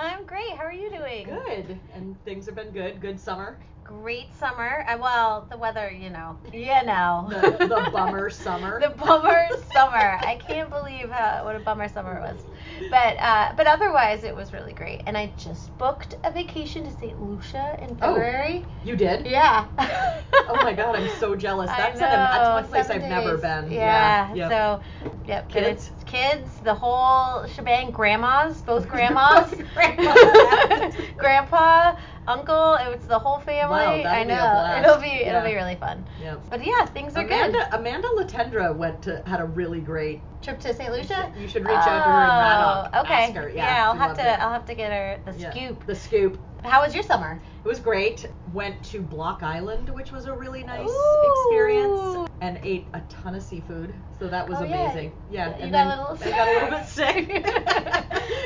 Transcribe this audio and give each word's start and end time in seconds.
I'm 0.00 0.24
great. 0.24 0.56
How 0.56 0.64
are 0.64 0.72
you 0.72 0.88
doing? 0.88 1.26
Good. 1.26 1.78
And 1.94 2.16
things 2.24 2.46
have 2.46 2.54
been 2.54 2.70
good. 2.70 3.02
Good 3.02 3.20
summer. 3.20 3.58
Great 3.84 4.34
summer. 4.34 4.86
Uh, 4.88 4.96
well, 4.98 5.46
the 5.50 5.58
weather, 5.58 5.90
you 5.90 6.08
know. 6.08 6.38
You 6.54 6.82
know. 6.86 7.26
The, 7.28 7.66
the 7.66 7.90
bummer 7.92 8.30
summer. 8.30 8.80
the 8.80 8.90
bummer 8.90 9.48
summer. 9.74 10.18
I 10.22 10.40
can't 10.46 10.70
believe 10.70 11.10
how, 11.10 11.44
what 11.44 11.54
a 11.54 11.58
bummer 11.58 11.88
summer 11.88 12.16
it 12.16 12.20
was. 12.20 12.40
But 12.88 13.16
uh, 13.18 13.52
but 13.56 13.66
otherwise, 13.66 14.24
it 14.24 14.34
was 14.34 14.54
really 14.54 14.72
great. 14.72 15.02
And 15.06 15.18
I 15.18 15.32
just 15.36 15.76
booked 15.76 16.16
a 16.24 16.30
vacation 16.30 16.84
to 16.84 16.90
St. 16.98 17.20
Lucia 17.20 17.76
in 17.82 17.88
February. 17.96 18.00
Oh. 18.00 18.14
February. 18.14 18.66
You 18.84 18.96
did? 18.96 19.26
Yeah. 19.26 19.66
Oh 20.48 20.56
my 20.62 20.72
god, 20.72 20.96
I'm 20.96 21.10
so 21.18 21.36
jealous. 21.36 21.68
I 21.72 21.76
That's, 21.76 22.00
an, 22.00 22.00
that's 22.00 22.48
one 22.48 22.64
place 22.68 22.90
I've 22.90 23.02
never 23.02 23.36
been. 23.36 23.70
Yeah. 23.70 24.32
Yep. 24.34 24.50
So, 24.50 24.80
yep. 25.26 25.48
Kids? 25.48 25.90
Kids, 26.10 26.50
the 26.64 26.74
whole 26.74 27.46
shebang. 27.46 27.90
Grandmas, 27.92 28.60
both 28.62 28.88
grandmas. 28.92 29.54
Grandpa, 31.16 31.96
uncle. 32.26 32.76
It's 32.80 33.06
the 33.06 33.18
whole 33.18 33.38
family. 33.40 33.76
Wow, 33.76 33.92
I 34.10 34.22
be 34.24 34.28
know. 34.28 34.36
blast. 34.36 34.84
It'll 34.86 35.00
be 35.00 35.08
it'll 35.24 35.42
be 35.44 35.54
really 35.54 35.76
fun. 35.76 36.04
Yep. 36.20 36.42
But 36.50 36.64
yeah, 36.64 36.84
things 36.86 37.16
are 37.16 37.24
Amanda, 37.24 37.68
Amanda 37.76 38.08
Latendra 38.16 38.74
went 38.74 39.02
to 39.02 39.22
had 39.26 39.40
a 39.40 39.44
really 39.44 39.80
great. 39.80 40.20
Trip 40.42 40.58
to 40.60 40.74
St. 40.74 40.90
Lucia. 40.90 41.32
You 41.38 41.46
should 41.48 41.64
reach 41.64 41.72
out 41.76 41.84
to 41.84 42.10
her 42.10 42.18
Raddock. 42.18 42.90
Oh, 42.94 43.00
Okay. 43.02 43.30
Her. 43.32 43.50
Yeah, 43.50 43.86
I'll 43.88 43.94
have 43.96 44.16
to. 44.16 44.22
it. 44.22 44.40
I'll 44.40 44.52
have 44.52 44.64
to 44.66 44.74
get 44.74 44.90
her 44.90 45.20
the 45.30 45.38
Yeah. 45.38 45.50
scoop. 45.50 45.86
The 45.86 45.94
scoop. 45.94 46.38
How 46.64 46.82
was 46.82 46.94
your 46.94 47.02
summer? 47.02 47.40
It 47.64 47.68
was 47.68 47.80
great. 47.80 48.26
Went 48.52 48.82
to 48.84 49.00
Block 49.00 49.42
Island, 49.42 49.88
which 49.88 50.12
was 50.12 50.26
a 50.26 50.32
really 50.34 50.62
nice 50.62 50.88
Ooh. 50.88 51.32
experience, 51.48 52.28
and 52.42 52.60
ate 52.62 52.88
a 52.94 53.00
ton 53.08 53.34
of 53.34 53.42
seafood. 53.42 53.94
So 54.18 54.28
that 54.28 54.48
was 54.48 54.58
Oh, 54.60 54.64
amazing. 54.64 55.12
Yeah, 55.30 55.48
You 55.56 55.62
and 55.62 55.72
got 55.72 55.88
then 55.88 55.98
a 55.98 56.12
little 56.12 56.26
I 56.26 56.30
got 56.36 56.48
a 56.48 56.52
little 56.52 56.78
bit 56.78 56.86
sick. 56.86 57.28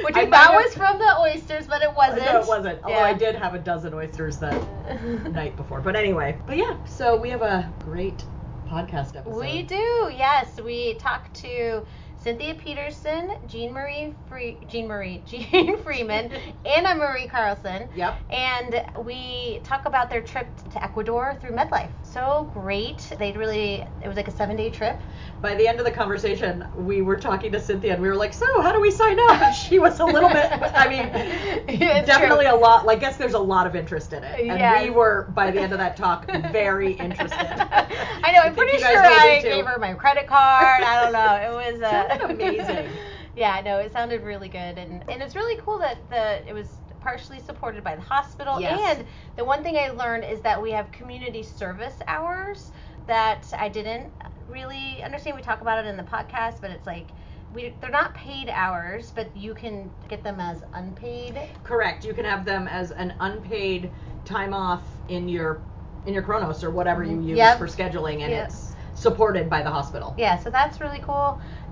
Which 0.05 0.15
I 0.17 0.21
I 0.23 0.31
thought 0.31 0.53
have- 0.53 0.65
was 0.65 0.75
from 0.75 0.99
the 0.99 1.19
oysters, 1.21 1.67
but 1.67 1.83
it 1.83 1.93
wasn't. 1.97 2.25
No, 2.27 2.41
it 2.41 2.47
wasn't. 2.47 2.83
Although 2.85 2.99
I 3.01 3.15
did 3.15 3.35
have 3.35 3.55
a 3.55 3.59
dozen 3.59 3.93
oysters 3.95 4.39
that 4.39 4.55
night 5.33 5.57
before. 5.57 5.81
But 5.81 5.97
anyway, 5.97 6.39
but 6.47 6.57
yeah. 6.57 6.77
So 6.87 7.17
we 7.17 7.31
have 7.31 7.43
a 7.43 7.73
great 7.81 8.25
podcast 8.71 9.17
episode. 9.17 9.37
We 9.41 9.63
do, 9.65 10.11
yes. 10.17 10.61
We 10.61 10.95
talked 10.95 11.35
to 11.43 11.85
Cynthia 12.25 12.55
Peterson, 12.55 13.33
Jean 13.47 13.71
Marie 13.75 14.15
Free, 14.27 14.57
Jean 14.67 14.89
Marie, 14.89 15.23
Jean 15.27 15.77
Freeman, 15.83 16.33
Anna 16.65 16.95
Marie 16.95 17.27
Carlson, 17.29 17.87
Yep. 17.95 18.15
and 18.31 18.83
we 19.05 19.61
talk 19.63 19.85
about 19.85 20.09
their 20.09 20.23
trip 20.23 20.49
to 20.71 20.83
Ecuador 20.83 21.37
through 21.39 21.51
MedLife. 21.51 21.91
So 22.15 22.49
great. 22.55 23.13
They 23.19 23.33
really, 23.33 23.85
it 24.01 24.07
was 24.07 24.17
like 24.17 24.29
a 24.29 24.31
seven 24.31 24.55
day 24.57 24.71
trip. 24.71 25.03
By 25.43 25.57
the 25.57 25.67
end 25.67 25.81
of 25.81 25.85
the 25.85 25.91
conversation, 25.91 26.65
we 26.77 27.03
were 27.03 27.17
talking 27.17 27.51
to 27.51 27.59
Cynthia, 27.61 27.95
and 27.95 28.01
we 28.01 28.09
were 28.09 28.15
like, 28.15 28.33
"So, 28.33 28.47
how 28.63 28.71
do 28.73 28.81
we 28.81 28.93
sign 28.93 29.19
up?" 29.31 29.43
And 29.43 29.53
she 29.55 29.81
was 29.81 29.99
a 29.99 30.05
little 30.05 30.29
bit. 30.29 30.49
I 30.53 30.89
mean, 30.89 31.77
definitely 32.07 32.45
true. 32.47 32.55
a 32.55 32.57
lot. 32.57 32.89
I 32.89 32.95
guess 32.95 33.17
there's 33.17 33.35
a 33.35 33.39
lot 33.41 33.67
of 33.67 33.75
interest 33.75 34.13
in 34.13 34.23
it, 34.23 34.39
and 34.39 34.59
Yes. 34.61 34.85
we 34.85 34.91
were 34.91 35.27
by 35.35 35.51
the 35.51 35.59
end 35.61 35.73
of 35.73 35.79
that 35.81 35.97
talk 35.97 36.31
very 36.53 36.93
interested. 36.93 37.37
I 37.41 38.31
know. 38.33 38.43
I'm 38.45 38.55
think 38.55 38.69
pretty 38.69 38.79
sure 38.79 38.97
I 39.05 39.41
too. 39.43 39.49
gave 39.49 39.67
her 39.67 39.79
my 39.81 39.95
credit 39.95 40.29
card. 40.29 40.85
I 40.85 41.03
don't 41.03 41.13
know. 41.13 41.35
It 41.35 41.73
was 41.73 41.83
uh, 41.83 42.19
amazing. 42.29 42.91
yeah, 43.37 43.61
no, 43.65 43.79
it 43.79 43.93
sounded 43.93 44.23
really 44.23 44.49
good, 44.49 44.79
and 44.79 45.03
and 45.09 45.21
it's 45.21 45.35
really 45.35 45.61
cool 45.65 45.81
that 45.81 46.09
the 46.11 46.49
it 46.49 46.53
was 46.53 46.69
partially 47.05 47.41
supported 47.41 47.85
by 47.85 47.95
the 47.95 48.03
hospital. 48.03 48.61
Yes. 48.61 48.99
And 48.99 49.07
the 49.37 49.45
one 49.45 49.63
thing 49.63 49.77
I 49.77 49.91
learned 49.91 50.25
is 50.25 50.41
that 50.41 50.61
we 50.61 50.71
have 50.73 50.91
community 50.91 51.43
service 51.43 51.99
hours 52.09 52.73
that 53.07 53.45
I 53.59 53.69
didn't 53.69 54.11
really 54.49 55.03
understand. 55.05 55.37
We 55.37 55.43
talk 55.43 55.61
about 55.61 55.85
it 55.85 55.87
in 55.89 55.97
the 55.97 56.03
podcast, 56.03 56.61
but 56.61 56.71
it's 56.71 56.87
like. 56.87 57.09
We, 57.53 57.73
they're 57.81 57.89
not 57.91 58.15
paid 58.15 58.49
hours, 58.49 59.13
but 59.15 59.29
you 59.37 59.55
can 59.55 59.89
get 60.09 60.25
them 60.25 60.41
as 60.41 60.65
unpaid. 60.73 61.39
Correct. 61.63 62.05
You 62.05 62.13
can 62.13 62.25
have 62.25 62.45
them 62.45 62.67
as 62.67 62.91
an 62.91 63.15
unpaid 63.21 63.93
time 64.25 64.53
off 64.53 64.83
in 65.09 65.29
your 65.29 65.61
in 66.07 66.15
your 66.15 66.23
Kronos 66.25 66.65
or 66.65 66.71
whatever 66.71 67.05
you 67.05 67.13
mm-hmm. 67.13 67.29
use 67.29 67.39
Yep. 67.39 67.59
for 67.59 67.69
scheduling, 67.69 68.23
and 68.23 68.33
Yep. 68.33 68.49
it's 68.49 68.74
supported 69.07 69.47
by 69.55 69.61
the 69.67 69.71
hospital. 69.79 70.09
yeah 70.25 70.37
so 70.45 70.49
that's 70.57 70.81
really 70.85 71.03
cool 71.09 71.29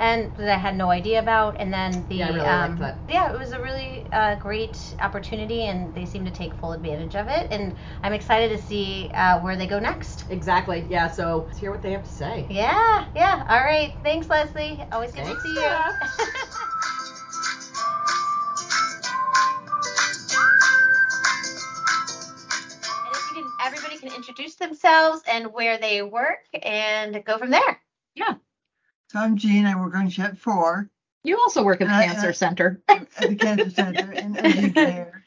and 0.06 0.18
that 0.36 0.50
i 0.58 0.60
had 0.66 0.74
no 0.84 0.88
idea 1.00 1.18
about 1.26 1.52
and 1.62 1.72
then 1.78 1.90
the 2.10 2.16
Yeah, 2.16 2.28
I 2.28 2.34
really 2.34 2.46
um, 2.54 2.76
that. 2.84 2.94
yeah 3.08 3.32
it 3.34 3.38
was 3.44 3.52
a 3.58 3.60
really 3.68 3.90
uh, 4.20 4.34
great 4.46 4.76
opportunity 5.08 5.60
and 5.70 5.78
they 5.96 6.06
seem 6.12 6.24
to 6.30 6.34
take 6.42 6.52
full 6.60 6.72
advantage 6.78 7.14
of 7.22 7.26
it 7.38 7.44
and 7.50 7.64
i'm 8.04 8.12
excited 8.20 8.48
to 8.56 8.60
see 8.70 9.10
uh, 9.22 9.40
where 9.44 9.56
they 9.56 9.66
go 9.74 9.78
next 9.90 10.24
Exactly. 10.38 10.86
Yeah. 10.88 11.08
So 11.18 11.24
let's 11.46 11.58
hear 11.62 11.70
what 11.74 11.82
they 11.82 11.92
have 11.96 12.04
to 12.04 12.16
say. 12.24 12.46
yeah 12.50 13.06
yeah 13.22 13.36
all 13.48 13.64
right 13.72 13.90
thanks 14.02 14.28
leslie 14.30 14.74
always 14.92 15.12
good 15.12 15.24
Thanks, 15.24 15.42
to 15.42 15.48
see 15.48 15.54
you 15.62 15.70
can, 24.08 24.14
introduce 24.16 24.56
themselves 24.56 25.22
and 25.30 25.52
where 25.52 25.78
they 25.78 26.02
work 26.02 26.40
and 26.62 27.24
go 27.24 27.38
from 27.38 27.50
there. 27.50 27.80
Yeah. 28.14 28.34
So 29.10 29.18
I'm 29.18 29.36
Jean. 29.36 29.66
I 29.66 29.78
work 29.80 29.94
on 29.94 30.08
SHEP 30.08 30.38
4 30.38 30.88
You 31.24 31.38
also 31.38 31.62
work 31.62 31.80
at 31.80 31.88
the 31.88 31.94
Uh, 31.94 32.02
cancer 32.02 32.28
uh, 32.30 32.32
center. 32.32 32.82
at 32.88 33.08
the 33.16 33.36
Cancer 33.36 33.70
Center 33.70 34.12
in 34.12 34.36
urgent 34.38 34.74
care. 34.74 35.24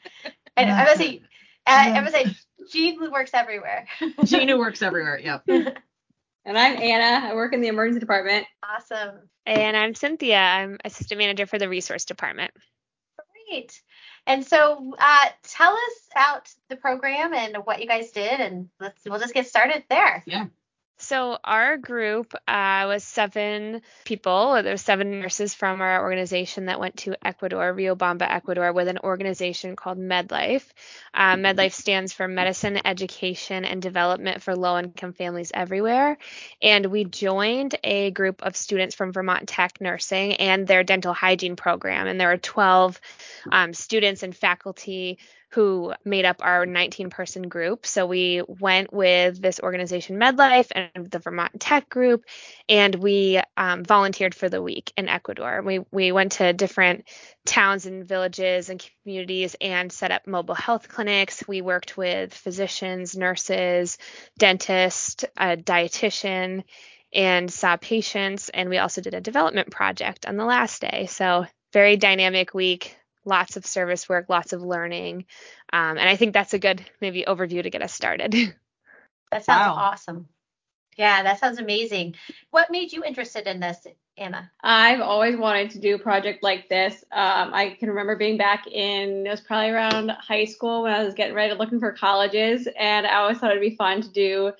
And 0.56 0.70
I'm 0.70 0.86
That's 0.86 0.98
gonna 0.98 1.10
say, 1.10 1.14
it. 1.16 1.22
uh, 1.66 1.70
I'm 1.70 2.08
say, 2.10 2.26
Jean 2.70 3.10
works 3.10 3.30
everywhere. 3.34 3.86
Jean 4.24 4.48
who 4.48 4.58
works 4.58 4.82
everywhere. 4.82 5.18
Yep. 5.18 5.44
And 5.48 6.56
I'm 6.58 6.76
Anna. 6.80 7.26
I 7.28 7.34
work 7.34 7.52
in 7.52 7.60
the 7.60 7.68
emergency 7.68 8.00
department. 8.00 8.46
Awesome. 8.62 9.28
And 9.46 9.76
I'm 9.76 9.94
Cynthia. 9.94 10.38
I'm 10.38 10.78
assistant 10.84 11.18
manager 11.18 11.46
for 11.46 11.58
the 11.58 11.68
resource 11.68 12.04
department. 12.04 12.52
Great. 13.48 13.80
And 14.26 14.44
so, 14.44 14.94
uh, 14.98 15.26
tell 15.44 15.72
us 15.72 16.08
about 16.12 16.52
the 16.68 16.76
program 16.76 17.32
and 17.32 17.58
what 17.64 17.80
you 17.80 17.86
guys 17.86 18.10
did, 18.10 18.40
and 18.40 18.68
let's 18.80 19.04
we'll 19.04 19.20
just 19.20 19.34
get 19.34 19.46
started 19.46 19.84
there. 19.88 20.24
So 20.98 21.38
our 21.44 21.76
group 21.76 22.34
uh, 22.48 22.84
was 22.88 23.04
seven 23.04 23.82
people. 24.04 24.54
There 24.62 24.72
were 24.72 24.78
seven 24.78 25.20
nurses 25.20 25.54
from 25.54 25.82
our 25.82 26.02
organization 26.02 26.66
that 26.66 26.80
went 26.80 26.96
to 26.98 27.14
Ecuador, 27.26 27.74
Riobamba, 27.74 28.22
Ecuador, 28.22 28.72
with 28.72 28.88
an 28.88 28.98
organization 29.04 29.76
called 29.76 29.98
MedLife. 29.98 30.64
Uh, 31.12 31.34
MedLife 31.36 31.72
stands 31.72 32.14
for 32.14 32.26
Medicine, 32.26 32.80
Education, 32.82 33.66
and 33.66 33.82
Development 33.82 34.42
for 34.42 34.56
Low-Income 34.56 35.12
Families 35.12 35.52
Everywhere. 35.52 36.16
And 36.62 36.86
we 36.86 37.04
joined 37.04 37.74
a 37.84 38.10
group 38.10 38.42
of 38.42 38.56
students 38.56 38.94
from 38.94 39.12
Vermont 39.12 39.48
Tech 39.48 39.80
Nursing 39.82 40.34
and 40.34 40.66
their 40.66 40.82
dental 40.82 41.12
hygiene 41.12 41.56
program. 41.56 42.06
And 42.06 42.18
there 42.18 42.32
are 42.32 42.38
12 42.38 42.98
um, 43.52 43.74
students 43.74 44.22
and 44.22 44.34
faculty 44.34 45.18
who 45.50 45.94
made 46.04 46.24
up 46.24 46.36
our 46.40 46.66
19 46.66 47.10
person 47.10 47.48
group. 47.48 47.86
So 47.86 48.04
we 48.06 48.42
went 48.46 48.92
with 48.92 49.40
this 49.40 49.60
organization, 49.60 50.18
MedLife, 50.18 50.70
and 50.74 51.10
the 51.10 51.20
Vermont 51.20 51.60
Tech 51.60 51.88
Group, 51.88 52.24
and 52.68 52.94
we 52.94 53.40
um, 53.56 53.84
volunteered 53.84 54.34
for 54.34 54.48
the 54.48 54.60
week 54.60 54.92
in 54.96 55.08
Ecuador. 55.08 55.62
We, 55.62 55.80
we 55.92 56.12
went 56.12 56.32
to 56.32 56.52
different 56.52 57.04
towns 57.44 57.86
and 57.86 58.06
villages 58.06 58.68
and 58.70 58.84
communities 59.02 59.54
and 59.60 59.92
set 59.92 60.10
up 60.10 60.26
mobile 60.26 60.54
health 60.54 60.88
clinics. 60.88 61.46
We 61.46 61.62
worked 61.62 61.96
with 61.96 62.34
physicians, 62.34 63.16
nurses, 63.16 63.98
dentists, 64.38 65.24
a 65.36 65.56
dietitian, 65.56 66.64
and 67.12 67.50
saw 67.50 67.76
patients. 67.76 68.48
And 68.48 68.68
we 68.68 68.78
also 68.78 69.00
did 69.00 69.14
a 69.14 69.20
development 69.20 69.70
project 69.70 70.26
on 70.26 70.36
the 70.36 70.44
last 70.44 70.80
day. 70.80 71.06
So, 71.08 71.46
very 71.72 71.96
dynamic 71.96 72.54
week, 72.54 72.96
lots 73.26 73.56
of 73.56 73.66
service 73.66 74.08
work, 74.08 74.26
lots 74.28 74.52
of 74.52 74.62
learning. 74.62 75.26
Um, 75.72 75.98
and 75.98 76.08
I 76.08 76.16
think 76.16 76.32
that's 76.32 76.54
a 76.54 76.58
good 76.58 76.82
maybe 77.00 77.24
overview 77.26 77.62
to 77.62 77.70
get 77.70 77.82
us 77.82 77.92
started. 77.92 78.34
That 79.32 79.44
sounds 79.44 79.66
Wow. 79.66 79.74
awesome. 79.74 80.28
Yeah, 80.96 81.22
that 81.24 81.40
sounds 81.40 81.58
amazing. 81.58 82.14
What 82.52 82.70
made 82.70 82.92
you 82.92 83.04
interested 83.04 83.46
in 83.46 83.60
this, 83.60 83.86
Anna? 84.16 84.50
I've 84.62 85.00
always 85.00 85.36
wanted 85.36 85.70
to 85.72 85.80
do 85.80 85.96
a 85.96 85.98
project 85.98 86.42
like 86.42 86.68
this. 86.68 87.04
Um, 87.12 87.52
I 87.52 87.76
can 87.78 87.90
remember 87.90 88.16
being 88.16 88.38
back 88.38 88.66
in, 88.66 89.26
it 89.26 89.30
was 89.30 89.40
probably 89.42 89.70
around 89.70 90.10
high 90.10 90.46
school 90.46 90.84
when 90.84 90.92
I 90.92 91.02
was 91.02 91.12
getting 91.12 91.34
ready 91.34 91.52
looking 91.54 91.80
for 91.80 91.92
colleges, 91.92 92.66
and 92.78 93.06
I 93.06 93.16
always 93.16 93.38
thought 93.38 93.50
it'd 93.50 93.60
be 93.60 93.76
fun 93.76 94.00
to 94.02 94.08
do 94.08 94.52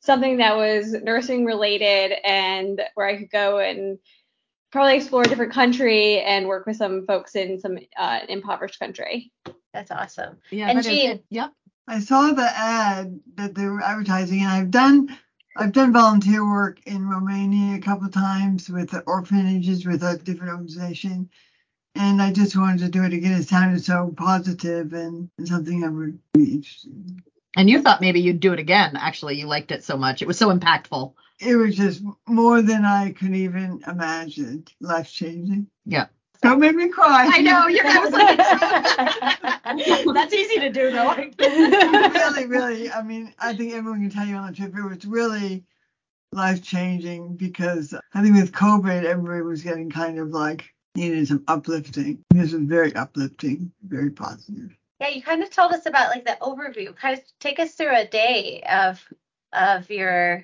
something 0.00 0.38
that 0.38 0.56
was 0.56 0.92
nursing 0.92 1.44
related 1.44 2.14
and 2.24 2.80
where 2.94 3.06
I 3.06 3.18
could 3.18 3.30
go 3.30 3.58
and 3.58 3.98
probably 4.70 4.96
explore 4.96 5.22
a 5.22 5.26
different 5.28 5.52
country 5.52 6.20
and 6.20 6.46
work 6.46 6.66
with 6.66 6.76
some 6.76 7.06
folks 7.06 7.34
in 7.34 7.58
some 7.60 7.78
uh, 7.96 8.20
impoverished 8.28 8.78
country. 8.78 9.32
That's 9.72 9.90
awesome. 9.90 10.38
Yeah. 10.50 10.68
And 10.68 10.78
that 10.78 10.86
is- 10.86 10.92
Jean- 10.92 11.22
Yep. 11.30 11.52
I 11.88 12.00
saw 12.00 12.32
the 12.32 12.42
ad 12.42 13.20
that 13.36 13.54
they 13.54 13.66
were 13.66 13.80
advertising, 13.80 14.40
and 14.40 14.50
I've 14.50 14.70
done 14.72 15.16
I've 15.56 15.72
done 15.72 15.92
volunteer 15.92 16.44
work 16.46 16.80
in 16.84 17.08
Romania 17.08 17.76
a 17.76 17.80
couple 17.80 18.06
of 18.06 18.12
times 18.12 18.68
with 18.68 18.90
the 18.90 19.00
orphanages 19.02 19.86
with 19.86 20.02
a 20.02 20.18
different 20.18 20.52
organization, 20.52 21.30
and 21.94 22.20
I 22.20 22.32
just 22.32 22.56
wanted 22.56 22.80
to 22.80 22.88
do 22.88 23.04
it 23.04 23.12
again. 23.12 23.40
It 23.40 23.48
sounded 23.48 23.84
so 23.84 24.12
positive 24.16 24.92
and 24.94 25.30
something 25.44 25.84
I 25.84 25.88
would 25.88 26.18
be 26.34 26.54
interested 26.54 26.90
in. 26.92 27.22
And 27.56 27.70
you 27.70 27.80
thought 27.80 28.00
maybe 28.02 28.20
you'd 28.20 28.40
do 28.40 28.52
it 28.52 28.58
again. 28.58 28.96
Actually, 28.96 29.38
you 29.38 29.46
liked 29.46 29.70
it 29.70 29.82
so 29.84 29.96
much. 29.96 30.20
It 30.22 30.28
was 30.28 30.36
so 30.36 30.52
impactful. 30.52 31.14
It 31.38 31.56
was 31.56 31.76
just 31.76 32.02
more 32.26 32.62
than 32.62 32.84
I 32.84 33.12
could 33.12 33.34
even 33.34 33.82
imagine. 33.86 34.64
Life 34.80 35.10
changing. 35.10 35.68
Yeah. 35.84 36.06
Don't 36.42 36.60
make 36.60 36.74
me 36.74 36.88
cry. 36.88 37.28
I 37.32 37.40
know, 37.40 37.66
you're 37.66 37.86
I 37.86 37.98
was 37.98 38.12
like, 38.12 38.36
that's 40.14 40.34
easy 40.34 40.60
to 40.60 40.70
do 40.70 40.90
though. 40.90 41.14
really, 41.14 42.46
really. 42.46 42.90
I 42.90 43.02
mean, 43.02 43.34
I 43.38 43.54
think 43.54 43.74
everyone 43.74 44.00
can 44.00 44.10
tell 44.10 44.26
you 44.26 44.36
on 44.36 44.46
the 44.46 44.52
trip 44.52 44.74
it 44.76 44.82
was 44.82 45.04
really 45.04 45.64
life 46.32 46.62
changing 46.62 47.36
because 47.36 47.94
I 48.14 48.22
think 48.22 48.36
with 48.36 48.52
COVID, 48.52 49.04
everybody 49.04 49.42
was 49.42 49.62
getting 49.62 49.90
kind 49.90 50.18
of 50.18 50.28
like 50.28 50.72
needed 50.94 51.28
some 51.28 51.44
uplifting. 51.48 52.24
This 52.30 52.52
was 52.52 52.62
very 52.62 52.94
uplifting, 52.94 53.72
very 53.82 54.10
positive. 54.10 54.76
Yeah, 55.00 55.08
you 55.08 55.22
kind 55.22 55.42
of 55.42 55.50
told 55.50 55.72
us 55.72 55.86
about 55.86 56.10
like 56.10 56.24
the 56.24 56.38
overview. 56.40 56.94
Kind 56.96 57.18
of 57.18 57.24
take 57.38 57.58
us 57.58 57.74
through 57.74 57.96
a 57.96 58.06
day 58.06 58.62
of 58.70 59.02
of 59.52 59.90
your 59.90 60.42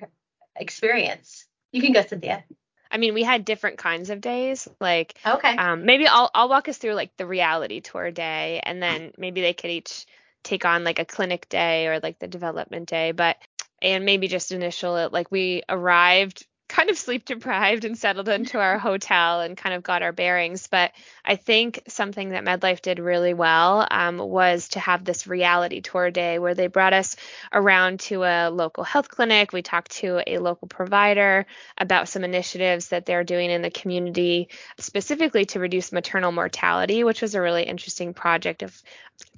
experience. 0.55 1.45
You 1.71 1.81
can 1.81 1.93
go, 1.93 2.01
Cynthia. 2.01 2.43
I 2.91 2.97
mean, 2.97 3.13
we 3.15 3.23
had 3.23 3.43
different 3.43 3.77
kinds 3.79 4.11
of 4.11 4.21
days. 4.21 4.67
Like, 4.79 5.15
Okay. 5.25 5.55
um, 5.57 5.85
maybe 5.85 6.07
I'll 6.07 6.29
I'll 6.33 6.49
walk 6.49 6.69
us 6.69 6.77
through 6.77 6.93
like 6.93 7.15
the 7.17 7.25
reality 7.25 7.81
tour 7.81 8.11
day, 8.11 8.61
and 8.63 8.81
then 8.81 9.11
maybe 9.17 9.41
they 9.41 9.53
could 9.53 9.71
each 9.71 10.05
take 10.43 10.65
on 10.65 10.83
like 10.83 10.99
a 10.99 11.05
clinic 11.05 11.49
day 11.49 11.87
or 11.87 11.99
like 11.99 12.19
the 12.19 12.27
development 12.27 12.87
day. 12.89 13.11
But 13.11 13.37
and 13.81 14.05
maybe 14.05 14.27
just 14.27 14.51
initial 14.51 14.97
it. 14.97 15.11
like 15.11 15.31
we 15.31 15.63
arrived 15.67 16.45
kind 16.73 16.89
of 16.89 16.97
sleep 16.97 17.23
deprived 17.23 17.85
and 17.85 17.95
settled 17.95 18.27
into 18.27 18.59
our 18.59 18.79
hotel 18.79 19.41
and 19.41 19.55
kind 19.55 19.75
of 19.75 19.83
got 19.83 20.01
our 20.01 20.11
bearings. 20.11 20.65
But 20.65 20.91
I 21.23 21.35
think 21.35 21.83
something 21.87 22.29
that 22.29 22.43
MedLife 22.43 22.81
did 22.81 22.97
really 22.97 23.35
well 23.35 23.87
um, 23.91 24.17
was 24.17 24.69
to 24.69 24.79
have 24.79 25.05
this 25.05 25.27
reality 25.27 25.81
tour 25.81 26.09
day 26.09 26.39
where 26.39 26.55
they 26.55 26.65
brought 26.65 26.93
us 26.93 27.15
around 27.53 27.99
to 27.99 28.23
a 28.23 28.49
local 28.49 28.83
health 28.83 29.07
clinic. 29.07 29.53
We 29.53 29.61
talked 29.61 29.91
to 29.97 30.23
a 30.25 30.39
local 30.39 30.67
provider 30.67 31.45
about 31.77 32.09
some 32.09 32.23
initiatives 32.23 32.87
that 32.87 33.05
they're 33.05 33.23
doing 33.23 33.51
in 33.51 33.61
the 33.61 33.69
community, 33.69 34.49
specifically 34.79 35.45
to 35.45 35.59
reduce 35.59 35.91
maternal 35.91 36.31
mortality, 36.31 37.03
which 37.03 37.21
was 37.21 37.35
a 37.35 37.41
really 37.41 37.63
interesting 37.63 38.15
project. 38.15 38.63
If 38.63 38.81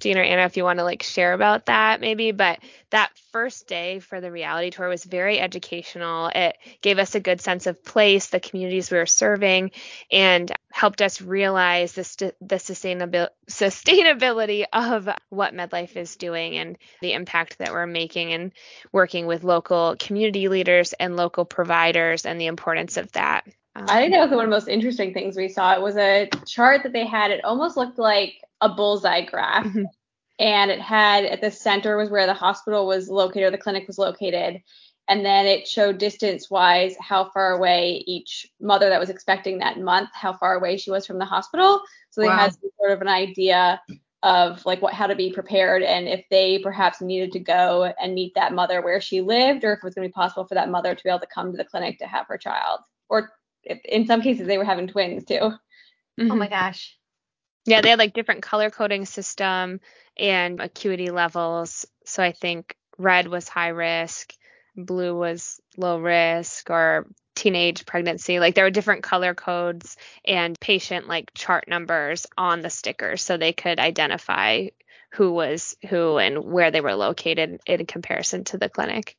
Jean 0.00 0.16
or 0.16 0.22
Anna, 0.22 0.42
if 0.42 0.56
you 0.56 0.64
want 0.64 0.78
to 0.78 0.84
like 0.84 1.02
share 1.02 1.34
about 1.34 1.66
that 1.66 2.00
maybe, 2.00 2.32
but 2.32 2.60
that 2.90 3.10
first 3.30 3.66
day 3.66 3.98
for 3.98 4.20
the 4.20 4.30
reality 4.30 4.70
tour 4.70 4.88
was 4.88 5.04
very 5.04 5.38
educational. 5.38 6.30
It 6.34 6.56
gave 6.80 6.98
us 6.98 7.14
a 7.14 7.20
good 7.26 7.40
sense 7.40 7.66
of 7.66 7.84
place, 7.84 8.28
the 8.28 8.38
communities 8.38 8.88
we 8.88 8.98
were 8.98 9.04
serving, 9.04 9.72
and 10.12 10.50
helped 10.72 11.02
us 11.02 11.20
realize 11.20 11.92
the, 11.92 12.04
st- 12.04 12.34
the 12.40 12.54
sustainability 12.54 13.28
sustainability 13.50 14.64
of 14.72 15.08
what 15.28 15.52
MedLife 15.52 15.96
is 15.96 16.14
doing 16.14 16.56
and 16.56 16.78
the 17.02 17.14
impact 17.14 17.58
that 17.58 17.72
we're 17.72 17.86
making 17.86 18.32
and 18.32 18.52
working 18.92 19.26
with 19.26 19.42
local 19.42 19.96
community 19.98 20.48
leaders 20.48 20.92
and 20.92 21.16
local 21.16 21.44
providers 21.44 22.24
and 22.24 22.40
the 22.40 22.46
importance 22.46 22.96
of 22.96 23.10
that. 23.12 23.44
Um, 23.74 23.86
I 23.88 24.00
think 24.00 24.12
that 24.12 24.20
was 24.20 24.30
one 24.30 24.44
of 24.44 24.50
the 24.50 24.56
most 24.56 24.68
interesting 24.68 25.12
things 25.12 25.36
we 25.36 25.48
saw. 25.48 25.74
It 25.74 25.82
was 25.82 25.96
a 25.96 26.30
chart 26.46 26.84
that 26.84 26.92
they 26.92 27.06
had. 27.06 27.32
It 27.32 27.44
almost 27.44 27.76
looked 27.76 27.98
like 27.98 28.34
a 28.60 28.68
bullseye 28.68 29.24
graph. 29.24 29.66
Mhm. 29.66 29.86
And 30.38 30.70
it 30.70 30.80
had 30.80 31.24
at 31.24 31.40
the 31.40 31.50
center 31.50 31.96
was 31.96 32.10
where 32.10 32.26
the 32.26 32.34
hospital 32.34 32.86
was 32.86 33.08
located 33.08 33.44
or 33.44 33.50
the 33.50 33.58
clinic 33.58 33.86
was 33.86 33.98
located. 33.98 34.62
And 35.08 35.24
then 35.24 35.46
it 35.46 35.68
showed 35.68 35.98
distance 35.98 36.50
wise 36.50 36.96
how 37.00 37.30
far 37.30 37.52
away 37.52 38.02
each 38.06 38.46
mother 38.60 38.88
that 38.88 39.00
was 39.00 39.10
expecting 39.10 39.58
that 39.58 39.78
month, 39.78 40.10
how 40.14 40.32
far 40.32 40.54
away 40.56 40.76
she 40.76 40.90
was 40.90 41.06
from 41.06 41.18
the 41.18 41.24
hospital. 41.24 41.80
So 42.10 42.20
they 42.20 42.28
Wow. 42.28 42.36
had 42.36 42.52
some 42.52 42.70
sort 42.78 42.92
of 42.92 43.00
an 43.02 43.08
idea 43.08 43.80
of 44.22 44.64
like 44.66 44.82
what 44.82 44.94
how 44.94 45.06
to 45.06 45.14
be 45.14 45.32
prepared 45.32 45.82
and 45.82 46.08
if 46.08 46.24
they 46.30 46.58
perhaps 46.58 47.00
needed 47.00 47.30
to 47.32 47.38
go 47.38 47.92
and 48.00 48.14
meet 48.14 48.32
that 48.34 48.52
mother 48.52 48.82
where 48.82 49.00
she 49.00 49.20
lived 49.20 49.62
or 49.64 49.72
if 49.72 49.78
it 49.78 49.84
was 49.84 49.94
going 49.94 50.04
to 50.06 50.08
be 50.08 50.12
possible 50.12 50.46
for 50.46 50.54
that 50.54 50.70
mother 50.70 50.94
to 50.94 51.04
be 51.04 51.10
able 51.10 51.20
to 51.20 51.26
come 51.26 51.52
to 51.52 51.56
the 51.58 51.64
clinic 51.64 51.98
to 51.98 52.06
have 52.06 52.26
her 52.26 52.38
child 52.38 52.80
or 53.08 53.30
if, 53.62 53.78
in 53.84 54.06
some 54.06 54.22
cases 54.22 54.46
they 54.46 54.58
were 54.58 54.64
having 54.64 54.88
twins 54.88 55.24
too 55.24 55.52
Oh 56.30 56.36
mhm. 56.36 56.36
my 56.36 56.48
gosh. 56.48 56.98
Yeah, 57.66 57.80
they 57.80 57.90
had 57.90 57.98
like 57.98 58.14
different 58.14 58.42
color 58.42 58.70
coding 58.70 59.04
system 59.06 59.80
and 60.16 60.60
acuity 60.60 61.10
levels. 61.10 61.86
So 62.04 62.22
I 62.22 62.32
think 62.32 62.76
red 62.98 63.26
was 63.28 63.48
high 63.48 63.68
risk, 63.68 64.32
blue 64.76 65.16
was 65.16 65.60
low 65.76 65.98
risk, 65.98 66.70
or 66.70 67.06
teenage 67.34 67.86
pregnancy. 67.86 68.40
Like 68.40 68.54
there 68.54 68.64
were 68.64 68.70
different 68.70 69.02
color 69.02 69.34
codes 69.34 69.96
and 70.24 70.58
patient 70.58 71.06
like 71.06 71.32
chart 71.34 71.68
numbers 71.68 72.26
on 72.36 72.62
the 72.62 72.70
stickers 72.70 73.22
so 73.22 73.36
they 73.36 73.52
could 73.52 73.78
identify 73.78 74.68
who 75.12 75.32
was 75.32 75.76
who 75.88 76.18
and 76.18 76.44
where 76.44 76.70
they 76.70 76.80
were 76.80 76.94
located 76.94 77.60
in 77.66 77.86
comparison 77.86 78.44
to 78.44 78.58
the 78.58 78.68
clinic. 78.68 79.16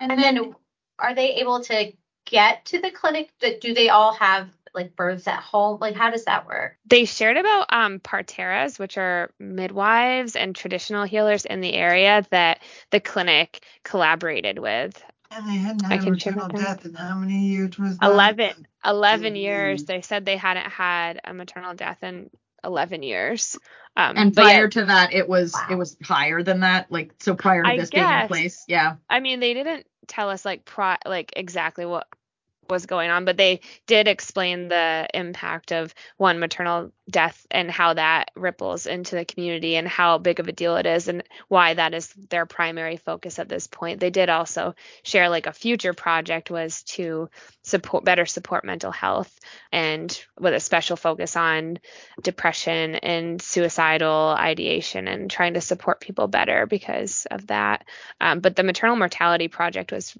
And 0.00 0.22
then 0.22 0.54
are 0.98 1.14
they 1.14 1.36
able 1.36 1.60
to 1.64 1.92
get 2.24 2.64
to 2.66 2.80
the 2.80 2.90
clinic? 2.90 3.30
Do- 3.40 3.58
Do 3.60 3.74
they 3.74 3.88
all 3.88 4.12
have 4.14 4.48
like 4.78 4.96
births 4.96 5.26
at 5.28 5.40
home? 5.42 5.78
Like 5.80 5.96
how 5.96 6.10
does 6.10 6.24
that 6.24 6.46
work? 6.46 6.78
They 6.86 7.04
shared 7.04 7.36
about 7.36 7.72
um, 7.72 8.00
parteras, 8.00 8.78
which 8.78 8.96
are 8.98 9.30
midwives 9.38 10.36
and 10.36 10.54
traditional 10.56 11.04
healers 11.04 11.44
in 11.44 11.60
the 11.60 11.74
area 11.74 12.24
that 12.30 12.60
the 12.90 13.00
clinic 13.00 13.62
collaborated 13.84 14.58
with. 14.58 15.02
And 15.30 15.46
they 15.46 15.56
hadn't 15.58 15.84
I 15.90 15.96
had 15.96 16.00
a 16.00 16.02
can 16.04 16.16
check 16.18 16.34
maternal 16.34 16.48
with 16.52 16.62
death 16.62 16.86
in 16.86 16.94
how 16.94 17.18
many 17.18 17.46
years 17.48 17.78
was 17.78 17.98
that? 17.98 18.06
11, 18.10 18.66
11 18.84 19.36
years. 19.36 19.82
Mhm. 19.82 19.86
They 19.86 20.00
said 20.00 20.24
they 20.24 20.36
hadn't 20.38 20.70
had 20.70 21.20
a 21.24 21.34
maternal 21.34 21.74
death 21.74 22.02
in 22.02 22.30
11 22.64 23.02
years. 23.02 23.58
Um, 23.96 24.16
And 24.16 24.34
but 24.34 24.46
yeah, 24.46 24.50
prior 24.50 24.68
to 24.68 24.84
that, 24.86 25.12
it 25.12 25.28
was 25.28 25.52
Wow. 25.52 25.66
it 25.70 25.74
was 25.76 25.96
higher 26.02 26.42
than 26.42 26.60
that. 26.60 26.90
Like 26.90 27.14
so 27.18 27.34
prior 27.34 27.62
to 27.62 27.68
I 27.68 27.76
this 27.76 27.90
being 27.90 28.04
in 28.04 28.26
place. 28.28 28.64
Yeah. 28.68 28.96
I 29.10 29.20
mean, 29.20 29.40
they 29.40 29.54
didn't 29.54 29.86
tell 30.06 30.30
us 30.30 30.44
like 30.44 30.64
pro 30.64 30.96
like 31.04 31.32
exactly 31.36 31.84
what 31.84 32.06
was 32.68 32.86
going 32.86 33.10
on, 33.10 33.24
but 33.24 33.36
they 33.36 33.60
did 33.86 34.08
explain 34.08 34.68
the 34.68 35.06
impact 35.14 35.72
of 35.72 35.94
one 36.16 36.38
maternal 36.38 36.92
death 37.10 37.46
and 37.50 37.70
how 37.70 37.94
that 37.94 38.30
ripples 38.36 38.86
into 38.86 39.16
the 39.16 39.24
community 39.24 39.76
and 39.76 39.88
how 39.88 40.18
big 40.18 40.40
of 40.40 40.48
a 40.48 40.52
deal 40.52 40.76
it 40.76 40.84
is 40.84 41.08
and 41.08 41.22
why 41.48 41.72
that 41.72 41.94
is 41.94 42.12
their 42.28 42.44
primary 42.44 42.98
focus 42.98 43.38
at 43.38 43.48
this 43.48 43.66
point. 43.66 44.00
They 44.00 44.10
did 44.10 44.28
also 44.28 44.74
share 45.02 45.30
like 45.30 45.46
a 45.46 45.52
future 45.52 45.94
project 45.94 46.50
was 46.50 46.82
to 46.84 47.30
support 47.62 48.04
better 48.04 48.26
support 48.26 48.64
mental 48.64 48.92
health 48.92 49.38
and 49.72 50.22
with 50.38 50.52
a 50.52 50.60
special 50.60 50.96
focus 50.96 51.36
on 51.36 51.78
depression 52.22 52.96
and 52.96 53.40
suicidal 53.40 54.34
ideation 54.38 55.08
and 55.08 55.30
trying 55.30 55.54
to 55.54 55.60
support 55.60 56.00
people 56.00 56.28
better 56.28 56.66
because 56.66 57.26
of 57.30 57.46
that. 57.46 57.84
Um, 58.20 58.40
but 58.40 58.56
the 58.56 58.62
maternal 58.62 58.96
mortality 58.96 59.48
project 59.48 59.92
was 59.92 60.14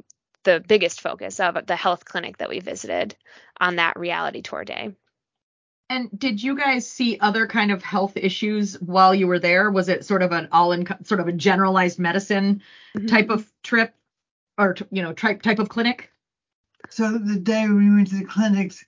the 0.49 0.65
biggest 0.67 1.03
focus 1.03 1.41
of 1.41 1.67
the 1.67 1.77
health 1.77 2.07
clinic 2.07 2.39
that 2.39 2.49
we 2.49 2.59
visited 2.59 3.15
on 3.61 3.77
that 3.77 3.99
reality 3.99 4.41
tour 4.41 4.65
day. 4.65 4.95
And 5.91 6.09
did 6.19 6.43
you 6.43 6.57
guys 6.57 6.89
see 6.89 7.19
other 7.21 7.47
kind 7.47 7.71
of 7.71 7.83
health 7.83 8.17
issues 8.17 8.81
while 8.81 9.15
you 9.15 9.27
were 9.27 9.39
there? 9.39 9.71
Was 9.71 9.91
it 9.91 10.07
sort 10.07 10.23
of 10.23 10.33
an 10.33 10.49
all 10.51 10.73
in 10.73 10.87
sort 11.05 11.21
of 11.21 11.29
a 11.29 11.33
generalized 11.33 11.99
medicine 11.99 12.63
mm-hmm. 12.97 13.07
type 13.07 13.29
of 13.29 13.51
trip 13.63 13.95
or 14.57 14.75
you 14.91 15.03
know 15.03 15.13
type 15.13 15.43
type 15.43 15.59
of 15.59 15.69
clinic? 15.69 16.11
So 16.89 17.19
the 17.19 17.39
day 17.39 17.69
we 17.69 17.91
went 17.91 18.09
to 18.09 18.17
the 18.17 18.25
clinics, 18.25 18.87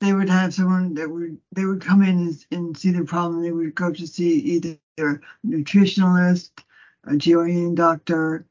they 0.00 0.14
would 0.14 0.30
have 0.30 0.54
someone 0.54 0.94
that 0.94 1.10
would 1.10 1.36
they 1.52 1.66
would 1.66 1.82
come 1.82 2.02
in 2.02 2.08
and, 2.08 2.46
and 2.52 2.78
see 2.78 2.90
the 2.90 3.04
problem. 3.04 3.42
They 3.42 3.52
would 3.52 3.74
go 3.74 3.92
to 3.92 4.06
see 4.06 4.38
either 4.38 4.78
a 4.98 5.20
nutritionalist, 5.46 6.52
a 7.04 7.12
GYN 7.12 7.74
doctor, 7.74 8.36
a 8.36 8.44